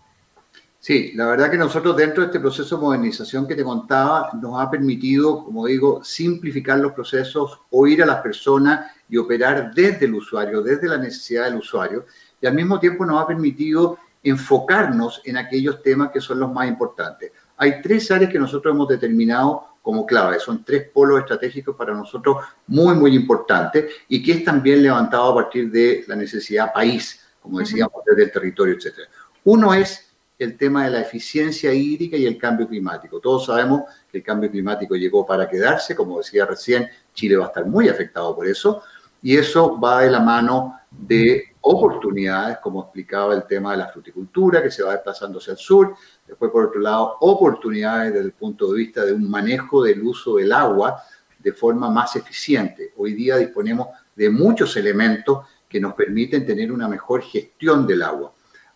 Sí, 0.79 1.13
la 1.15 1.27
verdad 1.27 1.49
que 1.49 1.57
nosotros 1.57 1.95
dentro 1.95 2.21
de 2.21 2.27
este 2.27 2.41
proceso 2.41 2.75
de 2.75 2.81
modernización 2.81 3.47
que 3.47 3.55
te 3.55 3.63
contaba 3.63 4.29
nos 4.39 4.61
ha 4.61 4.69
permitido, 4.69 5.45
como 5.45 5.65
digo, 5.65 6.03
simplificar 6.03 6.79
los 6.79 6.91
procesos, 6.91 7.61
oír 7.71 8.03
a 8.03 8.05
las 8.05 8.21
personas 8.21 8.91
y 9.09 9.17
operar 9.17 9.73
desde 9.73 10.05
el 10.05 10.15
usuario, 10.15 10.61
desde 10.61 10.87
la 10.87 10.97
necesidad 10.97 11.45
del 11.45 11.55
usuario, 11.55 12.05
y 12.41 12.47
al 12.47 12.53
mismo 12.53 12.79
tiempo 12.79 13.05
nos 13.05 13.21
ha 13.21 13.27
permitido 13.27 13.97
enfocarnos 14.23 15.21
en 15.25 15.37
aquellos 15.37 15.81
temas 15.83 16.11
que 16.11 16.19
son 16.19 16.39
los 16.39 16.51
más 16.51 16.67
importantes. 16.67 17.31
Hay 17.57 17.81
tres 17.81 18.09
áreas 18.11 18.31
que 18.31 18.39
nosotros 18.39 18.73
hemos 18.73 18.87
determinado 18.87 19.75
como 19.81 20.03
clave, 20.03 20.39
son 20.39 20.63
tres 20.63 20.89
polos 20.91 21.19
estratégicos 21.19 21.75
para 21.75 21.93
nosotros 21.93 22.37
muy, 22.65 22.95
muy 22.95 23.15
importantes 23.15 23.85
y 24.07 24.23
que 24.23 24.31
es 24.31 24.43
también 24.43 24.81
levantado 24.81 25.31
a 25.31 25.35
partir 25.35 25.69
de 25.69 26.03
la 26.07 26.15
necesidad 26.15 26.73
país, 26.73 27.21
como 27.39 27.59
decíamos, 27.59 28.01
desde 28.03 28.23
el 28.23 28.31
territorio, 28.31 28.73
etc. 28.73 29.01
Uno 29.43 29.75
es 29.75 30.11
el 30.39 30.57
tema 30.57 30.85
de 30.85 30.89
la 30.89 31.01
eficiencia 31.01 31.71
hídrica 31.71 32.17
y 32.17 32.25
el 32.25 32.37
cambio 32.37 32.67
climático. 32.67 33.19
Todos 33.19 33.45
sabemos 33.45 33.83
que 34.11 34.17
el 34.17 34.23
cambio 34.23 34.49
climático 34.49 34.95
llegó 34.95 35.23
para 35.23 35.47
quedarse, 35.47 35.95
como 35.95 36.17
decía 36.17 36.45
recién, 36.47 36.89
Chile 37.13 37.37
va 37.37 37.45
a 37.45 37.47
estar 37.49 37.65
muy 37.65 37.87
afectado 37.87 38.35
por 38.35 38.47
eso, 38.47 38.81
y 39.25 39.35
eso 39.35 39.79
va 39.79 40.01
de 40.01 40.11
la 40.11 40.19
mano 40.19 40.79
de 40.91 41.55
oportunidades, 41.61 42.59
como 42.59 42.83
explicaba 42.83 43.33
el 43.33 43.47
tema 43.47 43.71
de 43.71 43.77
la 43.77 43.87
fruticultura, 43.87 44.61
que 44.61 44.69
se 44.69 44.83
va 44.83 44.91
desplazando 44.91 45.39
hacia 45.39 45.53
el 45.53 45.57
sur, 45.57 45.95
después 46.27 46.51
por 46.51 46.67
otro 46.67 46.79
lado, 46.79 47.17
oportunidades 47.21 48.13
desde 48.13 48.25
el 48.25 48.33
punto 48.33 48.71
de 48.71 48.77
vista 48.77 49.03
de 49.03 49.13
un 49.13 49.27
manejo 49.29 49.83
del 49.83 50.03
uso 50.03 50.35
del 50.35 50.51
agua 50.51 51.01
de 51.39 51.53
forma 51.53 51.89
más 51.89 52.15
eficiente. 52.15 52.93
Hoy 52.97 53.13
día 53.13 53.37
disponemos 53.37 53.87
de 54.15 54.29
muchos 54.29 54.77
elementos 54.77 55.45
que 55.67 55.79
nos 55.79 55.95
permiten 55.95 56.45
tener 56.45 56.71
una 56.71 56.87
mejor 56.87 57.23
gestión 57.23 57.87
del 57.87 58.03
agua 58.03 58.31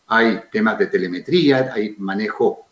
hay 0.09 0.41
temas 0.51 0.77
de 0.77 0.88
telemetría, 0.88 1.71
hay 1.71 1.95
manejo 1.99 2.65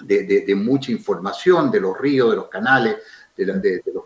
de, 0.00 0.54
mucha 0.54 0.92
información 0.92 1.70
de 1.70 1.80
los 1.80 1.98
ríos, 1.98 2.30
de 2.30 2.36
los 2.36 2.48
canales, 2.48 2.96
de, 3.34 3.82
los 3.92 4.04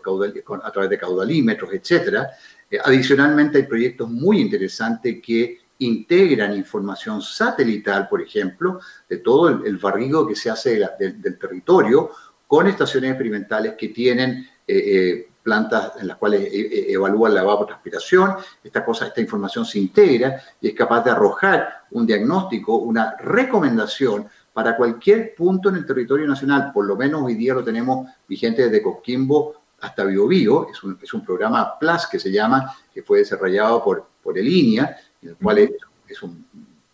a 0.63 0.71
través 0.71 0.89
de 0.89 0.97
caudalímetros, 0.97 1.71
etc. 1.73 2.25
Eh, 2.69 2.77
adicionalmente, 2.83 3.57
hay 3.57 3.63
proyectos 3.63 4.09
muy 4.09 4.39
interesantes 4.39 5.19
que 5.23 5.59
integran 5.79 6.55
información 6.55 7.21
satelital, 7.21 8.07
por 8.07 8.21
ejemplo, 8.21 8.79
de 9.07 9.17
todo 9.17 9.49
el, 9.49 9.77
barrido 9.77 10.27
que 10.27 10.35
se 10.35 10.49
hace 10.49 10.79
del 10.99 11.39
territorio 11.39 12.11
con 12.45 12.67
estaciones 12.67 13.11
experimentales 13.11 13.75
que 13.77 13.89
tienen 13.89 14.45
eh, 14.67 14.77
eh, 14.77 15.29
plantas 15.41 15.93
en 15.99 16.07
las 16.07 16.17
cuales 16.17 16.49
evalúan 16.51 17.33
la 17.33 17.41
evapotranspiración, 17.41 18.35
esta 18.63 18.83
cosa, 18.83 19.07
esta 19.07 19.21
información 19.21 19.65
se 19.65 19.79
integra 19.79 20.41
y 20.59 20.67
es 20.67 20.75
capaz 20.75 21.03
de 21.05 21.11
arrojar 21.11 21.85
un 21.91 22.05
diagnóstico, 22.05 22.75
una 22.75 23.15
recomendación 23.17 24.27
para 24.53 24.75
cualquier 24.75 25.33
punto 25.33 25.69
en 25.69 25.77
el 25.77 25.85
territorio 25.85 26.27
nacional, 26.27 26.71
por 26.73 26.85
lo 26.85 26.97
menos 26.97 27.21
hoy 27.23 27.35
día 27.35 27.53
lo 27.53 27.63
tenemos 27.63 28.09
vigente 28.27 28.63
desde 28.63 28.83
Coquimbo 28.83 29.55
hasta 29.81 30.03
Biobío, 30.03 30.69
es 30.69 30.83
un, 30.83 30.97
es 31.01 31.13
un 31.13 31.23
programa 31.23 31.77
PLUS 31.79 32.07
que 32.07 32.19
se 32.19 32.31
llama, 32.31 32.75
que 32.93 33.03
fue 33.03 33.19
desarrollado 33.19 33.83
por, 33.83 34.07
por 34.21 34.37
el 34.37 34.47
INIA, 34.47 34.97
el 35.21 35.35
cual 35.35 35.59
es, 36.07 36.23
un 36.23 36.45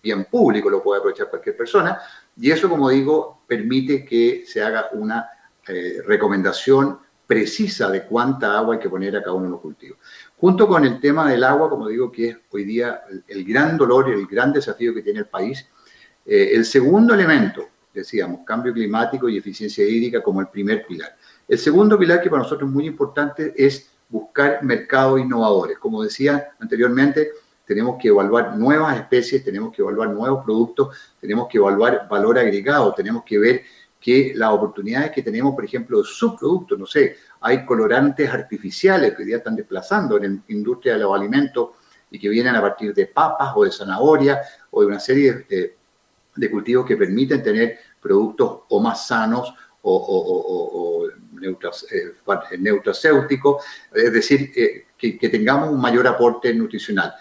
bien 0.02 0.26
público, 0.26 0.70
lo 0.70 0.84
puede 0.84 1.00
aprovechar 1.00 1.30
cualquier 1.30 1.58
persona, 1.58 2.00
y 2.38 2.52
eso, 2.52 2.70
como 2.70 2.90
digo, 2.90 3.42
permite 3.48 4.06
que 4.06 4.44
se 4.46 4.62
haga 4.62 4.90
una 4.92 5.28
eh, 5.68 6.02
recomendación 6.06 7.00
precisa 7.26 7.90
de 7.90 8.04
cuánta 8.04 8.58
agua 8.58 8.76
hay 8.76 8.80
que 8.80 8.90
poner 8.90 9.16
a 9.16 9.22
cada 9.22 9.34
uno 9.34 9.46
de 9.46 9.52
los 9.52 9.62
cultivos. 9.62 9.98
Junto 10.38 10.68
con 10.68 10.86
el 10.86 11.00
tema 11.00 11.30
del 11.30 11.44
agua, 11.44 11.70
como 11.70 11.88
digo, 11.88 12.12
que 12.12 12.30
es 12.30 12.38
hoy 12.52 12.66
día 12.66 13.02
el, 13.28 13.44
gran 13.44 13.78
dolor 13.78 14.10
y 14.10 14.12
el 14.12 14.28
gran 14.28 14.54
desafío 14.54 14.94
que 14.94 15.02
tiene 15.02 15.20
el 15.20 15.28
país, 15.28 15.68
eh, 16.26 16.52
el 16.54 16.66
segundo 16.66 17.14
elemento, 17.14 17.68
decíamos, 17.94 18.42
cambio 18.46 18.74
climático 18.74 19.28
y 19.28 19.38
eficiencia 19.38 19.86
hídrica 19.86 20.22
como 20.22 20.42
el 20.42 20.48
primer 20.48 20.86
pilar. 20.86 21.16
El 21.48 21.60
segundo 21.60 21.98
pilar 21.98 22.22
que 22.22 22.30
para 22.30 22.44
nosotros 22.44 22.68
es 22.68 22.74
muy 22.74 22.86
importante 22.88 23.54
es 23.56 23.92
buscar 24.10 24.64
mercados 24.64 25.20
innovadores. 25.20 25.78
Como 25.78 26.04
decía 26.04 26.50
anteriormente, 26.60 27.32
tenemos 27.66 27.98
que 28.00 28.10
evaluar 28.10 28.58
nuevas 28.58 28.98
especies, 28.98 29.44
tenemos 29.44 29.74
que 29.74 29.82
evaluar 29.82 30.10
nuevos 30.10 30.44
productos, 30.44 30.96
tenemos 31.20 31.48
que 31.48 31.58
evaluar 31.58 32.08
valor 32.10 32.38
agregado, 32.38 32.94
tenemos 32.94 33.24
que 33.24 33.40
ver 33.40 33.62
que 34.00 34.34
las 34.36 34.52
oportunidades 34.52 35.12
que 35.12 35.24
tenemos, 35.24 35.56
por 35.56 35.66
ejemplo, 35.66 35.98
de 35.98 36.04
subproductos, 36.06 36.78
no 36.78 36.86
sé, 36.86 37.18
hay 37.42 37.66
colorantes 37.66 38.30
artificiales 38.30 39.16
que 39.16 39.24
hoy 39.24 39.28
día 39.30 39.38
están 39.38 39.56
desplazando 39.56 40.18
en 40.18 40.44
la 40.48 40.54
industria 40.54 40.94
de 40.94 41.00
los 41.00 41.16
alimentos 41.16 41.70
y 42.12 42.20
que 42.20 42.30
vienen 42.30 42.56
a 42.56 42.62
partir 42.62 42.94
de 42.94 43.08
papas 43.08 43.54
o 43.56 43.64
de 43.64 43.72
zanahoria 43.72 44.42
o 44.70 44.82
de 44.82 44.88
una 44.88 45.00
serie 45.00 45.46
de, 45.50 46.52
cultivos 46.52 46.86
que 46.86 46.96
permiten 46.96 47.42
tener 47.42 47.80
productos 48.00 48.60
o 48.70 48.80
más 48.80 49.08
sanos 49.08 49.52
o, 49.82 49.96
o, 49.96 51.08
eh, 51.42 52.58
neutracéuticos, 52.58 53.64
es 53.94 54.14
decir, 54.14 54.52
eh, 54.56 54.86
que, 54.98 55.18
que, 55.18 55.30
tengamos 55.30 55.70
un 55.70 55.80
mayor 55.80 56.08
aporte 56.08 56.54
nutricional. 56.54 57.14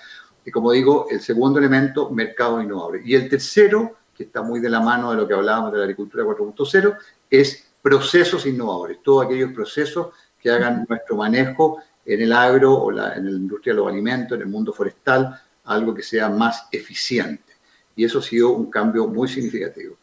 Y 0.44 0.50
como 0.50 0.72
digo, 0.72 1.06
el 1.10 1.20
segundo 1.20 1.58
elemento, 1.58 2.10
mercado 2.10 2.60
innovable. 2.60 3.02
Y 3.04 3.14
el 3.14 3.28
tercero, 3.28 3.96
que 4.14 4.24
está 4.24 4.42
muy 4.42 4.60
de 4.60 4.68
la 4.68 4.80
mano 4.80 5.10
de 5.10 5.16
lo 5.16 5.26
que 5.26 5.34
hablábamos 5.34 5.72
de 5.72 5.78
la 5.78 5.84
agricultura 5.84 6.24
4.0, 6.24 6.96
es 7.30 7.66
procesos 7.82 8.46
innovadores, 8.46 8.98
todos 9.02 9.26
aquellos 9.26 9.52
procesos 9.52 10.08
que 10.38 10.50
hagan 10.50 10.86
nuestro 10.88 11.16
manejo 11.16 11.78
en 12.04 12.22
el 12.22 12.32
agro 12.32 12.74
o 12.74 12.90
en 12.90 12.96
la 12.96 13.18
industria 13.18 13.72
de 13.72 13.80
los 13.80 13.88
alimentos, 13.88 14.36
en 14.36 14.42
el 14.42 14.48
mundo 14.48 14.72
forestal, 14.72 15.40
algo 15.64 15.94
que 15.94 16.02
sea 16.02 16.28
más 16.28 16.68
eficiente. 16.70 17.54
Y 17.96 18.04
eso 18.04 18.18
ha 18.18 18.22
sido 18.22 18.50
un 18.50 18.70
cambio 18.70 19.06
muy 19.06 19.28
significativo 19.28 19.96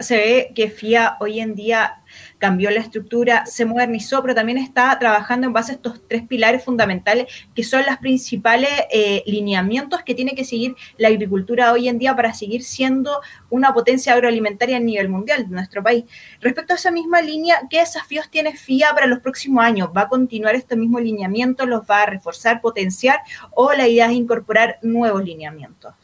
se 0.00 0.16
ve 0.16 0.52
que 0.54 0.70
FIA 0.70 1.16
hoy 1.20 1.40
en 1.40 1.54
día 1.54 2.02
cambió 2.38 2.70
la 2.70 2.80
estructura, 2.80 3.46
se 3.46 3.64
modernizó, 3.64 4.22
pero 4.22 4.34
también 4.34 4.58
está 4.58 4.96
trabajando 4.98 5.46
en 5.46 5.52
base 5.52 5.72
a 5.72 5.74
estos 5.76 6.00
tres 6.06 6.22
pilares 6.26 6.64
fundamentales 6.64 7.26
que 7.54 7.64
son 7.64 7.84
los 7.86 7.96
principales 7.98 8.70
eh, 8.90 9.22
lineamientos 9.26 10.02
que 10.02 10.14
tiene 10.14 10.34
que 10.34 10.44
seguir 10.44 10.76
la 10.96 11.08
agricultura 11.08 11.72
hoy 11.72 11.88
en 11.88 11.98
día 11.98 12.14
para 12.14 12.34
seguir 12.34 12.62
siendo 12.62 13.20
una 13.50 13.72
potencia 13.72 14.12
agroalimentaria 14.12 14.76
a 14.76 14.80
nivel 14.80 15.08
mundial 15.08 15.48
de 15.48 15.54
nuestro 15.54 15.82
país. 15.82 16.04
Respecto 16.40 16.74
a 16.74 16.76
esa 16.76 16.90
misma 16.90 17.20
línea, 17.22 17.62
¿qué 17.70 17.80
desafíos 17.80 18.30
tiene 18.30 18.56
FIA 18.56 18.94
para 18.94 19.06
los 19.06 19.20
próximos 19.20 19.64
años? 19.64 19.90
¿Va 19.96 20.02
a 20.02 20.08
continuar 20.08 20.54
este 20.54 20.76
mismo 20.76 21.00
lineamiento? 21.00 21.66
¿Los 21.66 21.82
va 21.82 22.02
a 22.02 22.06
reforzar, 22.06 22.60
potenciar 22.60 23.20
o 23.52 23.72
la 23.72 23.88
idea 23.88 24.06
es 24.06 24.12
incorporar 24.12 24.78
nuevos 24.82 25.24
lineamientos? 25.24 25.94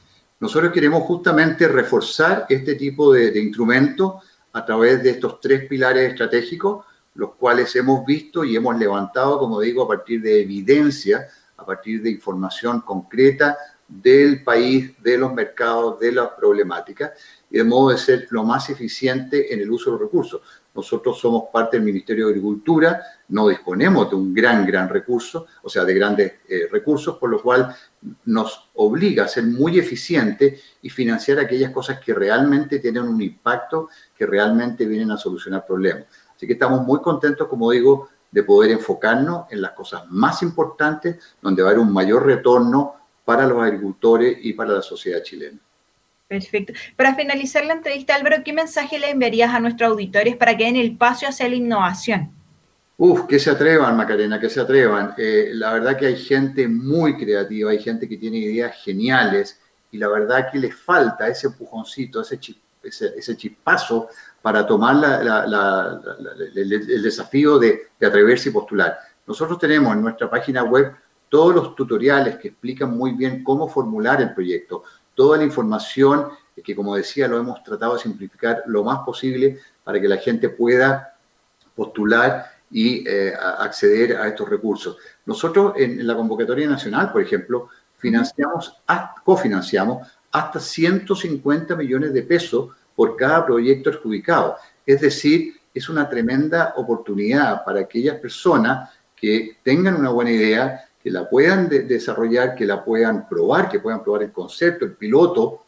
Nosotros 0.45 0.73
queremos 0.73 1.05
justamente 1.05 1.67
reforzar 1.67 2.45
este 2.51 2.75
tipo 2.75 3.15
de, 3.15 3.41
instrumentos 3.41 4.17
a 4.53 4.63
través 4.63 5.03
de 5.03 5.09
estos 5.09 5.41
tres 5.41 5.67
pilares 5.67 6.11
estratégicos, 6.11 6.85
los 7.15 7.37
cuales 7.37 7.75
hemos 7.77 8.05
visto 8.05 8.45
y 8.45 8.55
hemos 8.55 8.79
levantado, 8.79 9.39
como 9.39 9.59
digo, 9.59 9.85
a 9.85 9.89
partir 9.89 10.21
de 10.21 10.43
evidencia, 10.43 11.29
a 11.57 11.65
partir 11.65 12.03
de 12.03 12.11
información 12.11 12.83
concreta 12.83 13.57
del 13.89 14.45
país, 14.45 14.93
de 15.03 15.17
los 15.17 15.33
mercados, 15.33 15.99
de 15.99 16.13
las 16.13 16.29
problemáticas, 16.33 17.13
y 17.51 17.57
de 17.57 17.65
modo 17.65 17.89
de 17.89 17.97
ser 17.97 18.27
lo 18.29 18.45
más 18.45 18.69
eficiente 18.69 19.55
en 19.55 19.61
el 19.61 19.71
uso 19.71 19.87
de 19.87 19.93
los 19.93 20.03
recursos. 20.03 20.43
Nosotros 20.75 21.21
somos 21.21 21.45
parte 21.53 21.77
del 21.77 21.87
Ministerio 21.87 22.27
de 22.27 22.33
Agricultura, 22.33 23.01
no 23.29 23.49
disponemos 23.49 24.11
de 24.11 24.17
un 24.17 24.35
gran, 24.35 24.67
gran 24.67 24.89
recurso, 24.89 25.47
o 25.63 25.69
sea, 25.69 25.85
de 25.85 25.95
grandes 25.95 26.33
eh, 26.49 26.69
recursos, 26.71 27.17
por 27.17 27.31
lo 27.31 27.41
cual 27.41 27.75
nos 28.25 28.71
obliga 28.75 29.25
a 29.25 29.29
ser 29.29 29.45
muy 29.45 29.79
eficiente 29.79 30.59
y 30.83 30.91
financiar 30.91 31.39
aquellas 31.39 31.71
cosas 31.71 32.01
que 32.01 32.13
realmente 32.13 32.81
tienen 32.81 33.05
un 33.05 33.23
impacto, 33.23 33.89
que 34.17 34.27
realmente 34.27 34.85
vienen 34.85 35.13
a 35.13 35.17
solucionar 35.17 35.65
problemas. 35.65 36.07
Así 36.35 36.47
que 36.47 36.55
estamos 36.55 36.85
muy 36.85 37.01
contentos, 37.01 37.47
como 37.47 37.71
digo, 37.71 38.09
de 38.31 38.43
poder 38.43 38.73
enfocarnos 38.73 39.47
en 39.51 39.63
las 39.63 39.73
cosas 39.73 40.03
más 40.11 40.43
importantes, 40.43 41.37
donde 41.41 41.63
va 41.63 41.69
a 41.69 41.73
haber 41.73 41.85
un 41.85 41.93
mayor 41.93 42.27
retorno 42.27 42.95
para 43.25 43.47
los 43.47 43.63
agricultores 43.63 44.39
y 44.43 44.53
para 44.55 44.73
la 44.73 44.83
sociedad 44.83 45.23
chilena. 45.23 45.59
Perfecto. 46.35 46.73
Para 46.97 47.15
finalizar 47.15 47.65
la 47.65 47.75
entrevista, 47.75 48.17
Álvaro, 48.17 48.43
¿qué 48.45 48.53
mensaje 48.53 48.99
le 48.99 49.11
enviarías 49.11 49.55
a 49.55 49.61
nuestros 49.61 49.91
auditores 49.91 50.37
para 50.37 50.57
que 50.57 50.65
den 50.65 50.75
el 50.75 50.97
paso 50.97 51.29
hacia 51.29 51.49
la 51.49 51.55
innovación? 51.55 52.33
Uf, 52.97 53.27
que 53.29 53.39
se 53.39 53.51
atrevan, 53.51 53.97
Macarena, 53.97 54.41
que 54.41 54.51
se 54.51 54.61
atrevan. 54.61 55.15
Eh, 55.17 55.51
la 55.53 55.73
verdad 55.75 55.97
que 55.97 56.07
hay 56.07 56.17
gente 56.17 56.67
muy 56.67 57.17
creativa, 57.17 57.71
hay 57.71 57.79
gente 57.79 58.09
que 58.09 58.17
tiene 58.17 58.39
ideas 58.39 58.75
geniales 58.83 59.61
y 59.93 59.99
la 59.99 60.09
verdad 60.09 60.51
que 60.51 60.59
les 60.59 60.75
falta 60.75 61.29
ese 61.29 61.47
empujoncito, 61.47 62.23
ese, 62.23 62.41
ese, 62.83 63.37
chispazo 63.37 64.09
para 64.43 64.67
tomar 64.67 64.97
el, 66.19 67.01
desafío 67.01 67.61
de, 67.61 67.91
de 68.01 68.07
atreverse 68.09 68.49
y 68.49 68.53
postular. 68.53 68.99
Nosotros 69.25 69.57
tenemos 69.57 69.95
en 69.95 70.03
nuestra 70.03 70.29
página 70.29 70.65
web 70.65 70.95
todos 71.29 71.55
los 71.55 71.77
tutoriales 71.77 72.39
que 72.39 72.49
explican 72.49 72.97
muy 72.97 73.13
bien 73.13 73.45
cómo 73.45 73.69
formular 73.69 74.21
el 74.21 74.35
proyecto, 74.35 74.83
toda 75.15 75.39
la 75.39 75.45
información 75.45 76.29
que, 76.63 76.75
como 76.75 76.95
decía, 76.95 77.29
lo 77.29 77.39
hemos 77.39 77.63
tratado 77.63 77.95
de 77.95 78.01
simplificar 78.01 78.63
lo 78.67 78.85
más 78.85 79.01
posible 79.01 79.59
para 79.83 80.01
que 80.01 80.09
la 80.09 80.17
gente 80.19 80.49
pueda 80.49 81.17
postular 81.75 82.47
y 82.71 83.09
eh, 83.09 83.33
acceder 83.37 84.17
a 84.17 84.29
estos 84.29 84.49
recursos. 84.49 84.97
Nosotros 85.27 85.75
en, 85.77 86.07
la 86.07 86.17
convocatoria 86.17 86.69
nacional, 86.69 87.13
por 87.13 87.23
ejemplo, 87.23 87.69
financiamos, 87.97 88.81
cofinanciamos 89.25 90.07
hasta 90.31 90.61
150 90.61 91.77
millones 91.77 92.13
de 92.13 92.23
pesos 92.23 92.71
por 92.95 93.17
cada 93.17 93.45
proyecto 93.45 93.91
adjudicado. 93.91 94.57
Es 94.85 95.01
decir, 95.01 95.55
es 95.73 95.89
una 95.89 96.09
tremenda 96.09 96.75
oportunidad 96.77 97.65
para 97.65 97.81
aquellas 97.81 98.19
personas 98.19 98.91
que 99.17 99.59
tengan 99.63 99.97
una 99.97 100.11
buena 100.11 100.31
idea, 100.31 100.84
que 101.05 101.11
la 101.11 101.29
puedan 101.29 101.69
desarrollar, 101.69 102.55
que 102.55 102.65
la 102.65 102.83
puedan 102.83 103.29
probar, 103.29 103.69
que 103.69 103.79
puedan 103.79 104.03
probar 104.03 104.23
el 104.23 104.33
concepto, 104.33 104.87
el 104.87 104.93
piloto, 104.93 105.65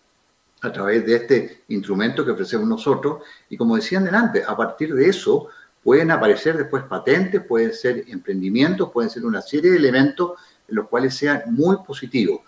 a 0.63 0.73
través 0.73 1.05
de 1.05 1.17
este 1.17 1.65
instrumento 1.69 2.25
que 2.25 2.31
ofrecemos 2.31 2.67
nosotros. 2.67 3.23
Y 3.51 3.57
como 3.59 3.77
decían 3.77 4.05
delante, 4.05 4.43
a 4.43 4.57
partir 4.57 4.95
de 4.95 5.11
eso 5.11 5.49
pueden 5.83 6.11
aparecer 6.11 6.57
después 6.57 6.85
patentes, 6.85 7.45
pueden 7.45 7.75
ser 7.75 8.05
emprendimientos, 8.09 8.91
pueden 8.91 9.11
ser 9.11 9.27
una 9.27 9.43
serie 9.43 9.71
de 9.73 9.77
elementos 9.77 10.33
en 10.67 10.75
los 10.75 10.89
cuales 10.89 11.15
sean 11.15 11.43
muy 11.49 11.77
positivos. 11.87 12.41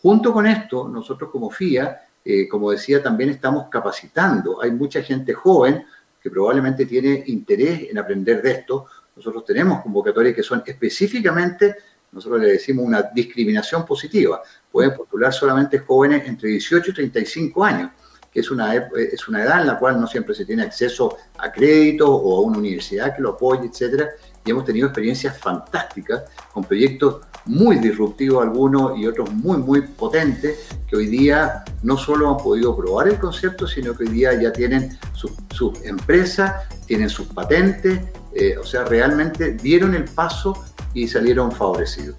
Junto 0.00 0.32
con 0.32 0.46
esto, 0.46 0.88
nosotros 0.88 1.30
como 1.32 1.50
FIA, 1.50 2.02
eh, 2.24 2.48
como 2.48 2.70
decía, 2.70 3.02
también 3.02 3.30
estamos 3.30 3.66
capacitando. 3.68 4.62
Hay 4.62 4.70
mucha 4.70 5.02
gente 5.02 5.34
joven 5.34 5.84
que 6.22 6.30
probablemente 6.30 6.86
tiene 6.86 7.24
interés 7.26 7.90
en 7.90 7.98
aprender 7.98 8.40
de 8.40 8.52
esto. 8.52 8.86
Nosotros 9.16 9.44
tenemos 9.44 9.82
convocatorias 9.82 10.36
que 10.36 10.42
son 10.44 10.62
específicamente, 10.64 11.74
nosotros 12.12 12.40
le 12.40 12.52
decimos 12.52 12.84
una 12.84 13.02
discriminación 13.02 13.84
positiva. 13.84 14.42
Pueden 14.70 14.94
postular 14.94 15.32
solamente 15.32 15.78
jóvenes 15.78 16.26
entre 16.26 16.48
18 16.50 16.90
y 16.90 16.94
35 16.94 17.64
años 17.64 17.90
que 18.32 18.40
es 18.40 18.50
una, 18.50 18.74
es 18.74 19.26
una 19.28 19.42
edad 19.42 19.62
en 19.62 19.68
la 19.68 19.78
cual 19.78 20.00
no 20.00 20.06
siempre 20.06 20.34
se 20.34 20.44
tiene 20.44 20.62
acceso 20.62 21.16
a 21.38 21.50
crédito 21.50 22.14
o 22.14 22.36
a 22.36 22.40
una 22.42 22.58
universidad 22.58 23.14
que 23.16 23.22
lo 23.22 23.30
apoye, 23.30 23.68
etcétera. 23.68 24.10
Y 24.44 24.50
hemos 24.50 24.64
tenido 24.64 24.86
experiencias 24.86 25.38
fantásticas 25.38 26.24
con 26.52 26.64
proyectos 26.64 27.22
muy 27.46 27.76
disruptivos 27.76 28.42
algunos 28.42 28.98
y 28.98 29.06
otros 29.06 29.32
muy, 29.32 29.58
muy 29.58 29.82
potentes 29.82 30.68
que 30.86 30.96
hoy 30.96 31.06
día 31.06 31.64
no 31.82 31.96
solo 31.96 32.30
han 32.30 32.36
podido 32.36 32.76
probar 32.76 33.08
el 33.08 33.18
concepto, 33.18 33.66
sino 33.66 33.94
que 33.94 34.04
hoy 34.04 34.10
día 34.10 34.34
ya 34.34 34.52
tienen 34.52 34.98
sus 35.14 35.32
su 35.54 35.72
empresas, 35.84 36.68
tienen 36.86 37.08
sus 37.08 37.28
patentes, 37.28 38.00
eh, 38.34 38.56
o 38.58 38.64
sea, 38.64 38.84
realmente 38.84 39.52
dieron 39.52 39.94
el 39.94 40.04
paso 40.04 40.64
y 40.94 41.08
salieron 41.08 41.52
favorecidos. 41.52 42.16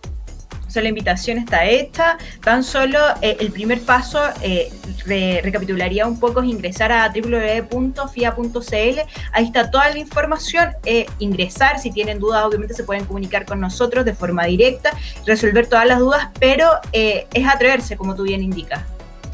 O 0.69 0.71
sea, 0.71 0.83
la 0.83 0.89
invitación 0.89 1.39
está 1.39 1.65
hecha. 1.65 2.19
Tan 2.43 2.63
solo 2.63 2.99
eh, 3.21 3.37
el 3.39 3.51
primer 3.51 3.81
paso, 3.81 4.19
eh, 4.43 4.71
recapitularía 5.43 6.05
un 6.05 6.19
poco, 6.19 6.41
es 6.41 6.47
ingresar 6.47 6.91
a 6.91 7.09
www.fia.cl. 7.11 8.99
Ahí 9.31 9.45
está 9.45 9.71
toda 9.71 9.89
la 9.89 9.97
información. 9.97 10.69
Eh, 10.85 11.07
ingresar, 11.17 11.79
si 11.79 11.89
tienen 11.89 12.19
dudas, 12.19 12.43
obviamente 12.43 12.75
se 12.75 12.83
pueden 12.83 13.05
comunicar 13.05 13.47
con 13.47 13.59
nosotros 13.59 14.05
de 14.05 14.13
forma 14.13 14.45
directa, 14.45 14.91
resolver 15.25 15.65
todas 15.65 15.87
las 15.87 15.97
dudas, 15.97 16.27
pero 16.39 16.69
es 16.93 17.47
atreverse, 17.47 17.97
como 17.97 18.13
tú 18.13 18.21
bien 18.23 18.43
indicas. 18.43 18.81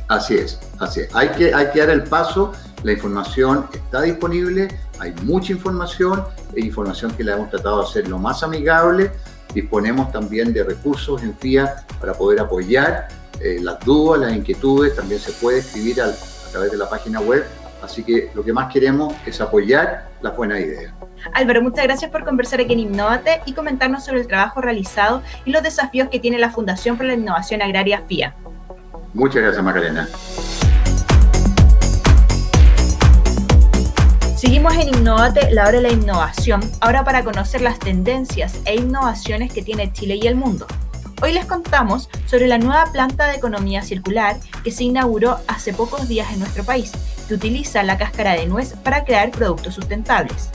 Así 0.07 0.35
es, 0.35 0.57
así 0.79 1.01
es. 1.01 1.13
Hay 1.13 1.27
que, 1.29 1.53
hay 1.53 1.69
que 1.71 1.79
dar 1.79 1.89
el 1.89 2.03
paso. 2.03 2.53
La 2.83 2.93
información 2.93 3.67
está 3.73 4.03
disponible, 4.03 4.69
hay 4.99 5.13
mucha 5.23 5.51
información, 5.51 6.23
información 6.55 7.11
que 7.11 7.23
la 7.23 7.33
hemos 7.33 7.49
tratado 7.49 7.81
de 7.81 7.89
hacer 7.89 8.07
lo 8.07 8.17
más 8.17 8.43
amigable 8.43 9.11
Disponemos 9.55 10.11
también 10.11 10.51
de 10.51 10.65
recursos 10.65 11.23
en 11.23 11.33
FIA 11.33 11.85
para 12.01 12.13
poder 12.13 12.41
apoyar 12.41 13.07
eh, 13.39 13.57
las 13.61 13.79
dudas, 13.79 14.19
las 14.19 14.35
inquietudes. 14.35 14.93
También 14.97 15.21
se 15.21 15.31
puede 15.31 15.59
escribir 15.59 16.01
a 16.01 16.11
través 16.51 16.71
de 16.71 16.77
la 16.77 16.89
página 16.89 17.21
web. 17.21 17.45
Así 17.81 18.03
que 18.03 18.31
lo 18.35 18.43
que 18.43 18.51
más 18.51 18.71
queremos 18.71 19.13
es 19.25 19.39
apoyar 19.39 20.09
las 20.21 20.35
buenas 20.35 20.59
ideas. 20.59 20.91
Álvaro, 21.33 21.61
muchas 21.61 21.85
gracias 21.85 22.11
por 22.11 22.25
conversar 22.25 22.59
aquí 22.59 22.73
en 22.73 22.79
Innovate 22.79 23.41
y 23.45 23.53
comentarnos 23.53 24.03
sobre 24.03 24.19
el 24.19 24.27
trabajo 24.27 24.59
realizado 24.59 25.23
y 25.45 25.51
los 25.51 25.63
desafíos 25.63 26.09
que 26.09 26.19
tiene 26.19 26.37
la 26.37 26.49
Fundación 26.49 26.97
para 26.97 27.07
la 27.07 27.13
Innovación 27.13 27.61
Agraria 27.61 28.01
FIA. 28.05 28.35
Muchas 29.13 29.41
gracias, 29.41 29.63
Macarena. 29.63 30.09
Seguimos 34.35 34.75
en 34.75 34.89
Innovate, 34.89 35.49
la 35.51 35.61
hora 35.61 35.77
de 35.77 35.81
la 35.81 35.93
innovación, 35.93 36.59
ahora 36.81 37.05
para 37.05 37.23
conocer 37.23 37.61
las 37.61 37.79
tendencias 37.79 38.59
e 38.65 38.75
innovaciones 38.75 39.53
que 39.53 39.61
tiene 39.61 39.93
Chile 39.93 40.19
y 40.21 40.27
el 40.27 40.35
mundo. 40.35 40.67
Hoy 41.21 41.31
les 41.31 41.45
contamos 41.45 42.09
sobre 42.25 42.47
la 42.47 42.57
nueva 42.57 42.91
planta 42.91 43.27
de 43.27 43.37
economía 43.37 43.81
circular 43.81 44.35
que 44.61 44.71
se 44.71 44.83
inauguró 44.83 45.39
hace 45.47 45.71
pocos 45.71 46.09
días 46.09 46.33
en 46.33 46.39
nuestro 46.39 46.65
país, 46.65 46.91
que 47.29 47.33
utiliza 47.33 47.81
la 47.83 47.97
cáscara 47.97 48.33
de 48.33 48.45
nuez 48.45 48.73
para 48.83 49.05
crear 49.05 49.31
productos 49.31 49.73
sustentables. 49.73 50.49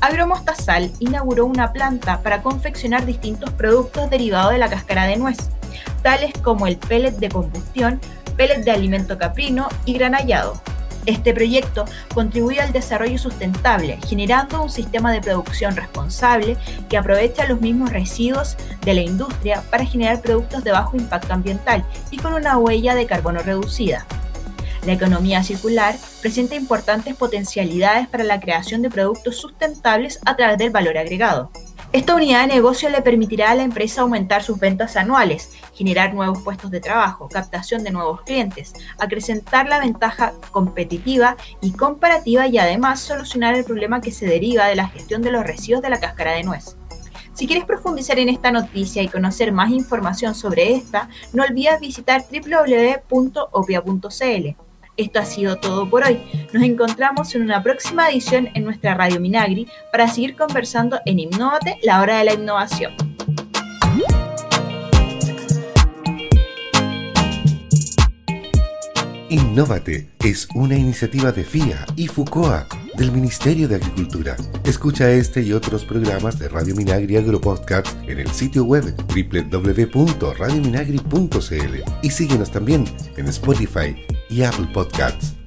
Agromostazal 0.00 0.90
inauguró 0.98 1.44
una 1.44 1.74
planta 1.74 2.22
para 2.22 2.42
confeccionar 2.42 3.04
distintos 3.04 3.50
productos 3.50 4.08
derivados 4.08 4.52
de 4.52 4.58
la 4.58 4.70
cáscara 4.70 5.04
de 5.04 5.18
nuez, 5.18 5.36
tales 6.02 6.32
como 6.42 6.66
el 6.66 6.78
pellet 6.78 7.12
de 7.18 7.28
combustión, 7.28 8.00
pellet 8.38 8.64
de 8.64 8.70
alimento 8.70 9.18
caprino 9.18 9.68
y 9.84 9.92
granallado, 9.92 10.58
este 11.10 11.34
proyecto 11.34 11.84
contribuye 12.14 12.60
al 12.60 12.72
desarrollo 12.72 13.18
sustentable, 13.18 13.98
generando 14.06 14.62
un 14.62 14.70
sistema 14.70 15.12
de 15.12 15.20
producción 15.20 15.76
responsable 15.76 16.56
que 16.88 16.96
aprovecha 16.96 17.46
los 17.46 17.60
mismos 17.60 17.90
residuos 17.90 18.56
de 18.82 18.94
la 18.94 19.02
industria 19.02 19.62
para 19.70 19.84
generar 19.84 20.20
productos 20.20 20.64
de 20.64 20.72
bajo 20.72 20.96
impacto 20.96 21.32
ambiental 21.32 21.84
y 22.10 22.16
con 22.18 22.34
una 22.34 22.58
huella 22.58 22.94
de 22.94 23.06
carbono 23.06 23.40
reducida. 23.40 24.06
La 24.86 24.92
economía 24.92 25.42
circular 25.42 25.94
presenta 26.22 26.54
importantes 26.54 27.14
potencialidades 27.14 28.08
para 28.08 28.24
la 28.24 28.40
creación 28.40 28.80
de 28.80 28.88
productos 28.88 29.36
sustentables 29.36 30.18
a 30.24 30.36
través 30.36 30.56
del 30.56 30.70
valor 30.70 30.96
agregado. 30.96 31.50
Esta 31.92 32.14
unidad 32.14 32.42
de 32.42 32.54
negocio 32.54 32.88
le 32.88 33.02
permitirá 33.02 33.50
a 33.50 33.56
la 33.56 33.64
empresa 33.64 34.02
aumentar 34.02 34.44
sus 34.44 34.60
ventas 34.60 34.96
anuales, 34.96 35.50
generar 35.74 36.14
nuevos 36.14 36.40
puestos 36.44 36.70
de 36.70 36.78
trabajo, 36.78 37.28
captación 37.28 37.82
de 37.82 37.90
nuevos 37.90 38.22
clientes, 38.22 38.72
acrecentar 38.96 39.68
la 39.68 39.80
ventaja 39.80 40.34
competitiva 40.52 41.36
y 41.60 41.72
comparativa 41.72 42.46
y 42.46 42.58
además 42.58 43.00
solucionar 43.00 43.56
el 43.56 43.64
problema 43.64 44.00
que 44.00 44.12
se 44.12 44.24
deriva 44.24 44.66
de 44.66 44.76
la 44.76 44.86
gestión 44.86 45.20
de 45.20 45.32
los 45.32 45.42
residuos 45.42 45.82
de 45.82 45.90
la 45.90 45.98
cáscara 45.98 46.30
de 46.30 46.44
nuez. 46.44 46.76
Si 47.32 47.48
quieres 47.48 47.64
profundizar 47.64 48.20
en 48.20 48.28
esta 48.28 48.52
noticia 48.52 49.02
y 49.02 49.08
conocer 49.08 49.50
más 49.50 49.70
información 49.70 50.36
sobre 50.36 50.74
esta, 50.74 51.08
no 51.32 51.42
olvides 51.42 51.80
visitar 51.80 52.22
www.opia.cl. 52.30 53.10
Esto 55.00 55.18
ha 55.18 55.24
sido 55.24 55.56
todo 55.56 55.88
por 55.88 56.04
hoy. 56.04 56.20
Nos 56.52 56.62
encontramos 56.62 57.34
en 57.34 57.40
una 57.40 57.62
próxima 57.62 58.10
edición 58.10 58.50
en 58.52 58.64
nuestra 58.64 58.92
Radio 58.92 59.18
Minagri 59.18 59.66
para 59.90 60.06
seguir 60.06 60.36
conversando 60.36 61.00
en 61.06 61.18
Innovate, 61.18 61.78
la 61.82 62.02
hora 62.02 62.18
de 62.18 62.24
la 62.24 62.34
innovación. 62.34 62.92
Innovate 69.30 70.10
es 70.22 70.46
una 70.54 70.76
iniciativa 70.76 71.32
de 71.32 71.44
FIA 71.44 71.86
y 71.96 72.06
FUCOA 72.06 72.66
del 72.96 73.12
Ministerio 73.12 73.68
de 73.68 73.76
Agricultura. 73.76 74.36
Escucha 74.64 75.10
este 75.10 75.42
y 75.42 75.52
otros 75.52 75.84
programas 75.84 76.38
de 76.38 76.48
Radio 76.48 76.74
Minagri 76.74 77.16
Agropodcast 77.16 77.94
en 78.08 78.20
el 78.20 78.30
sitio 78.30 78.64
web 78.64 78.94
www.radiominagri.cl 79.08 81.74
y 82.02 82.10
síguenos 82.10 82.50
también 82.50 82.84
en 83.16 83.28
Spotify 83.28 83.94
y 84.28 84.42
Apple 84.42 84.68
Podcasts. 84.72 85.39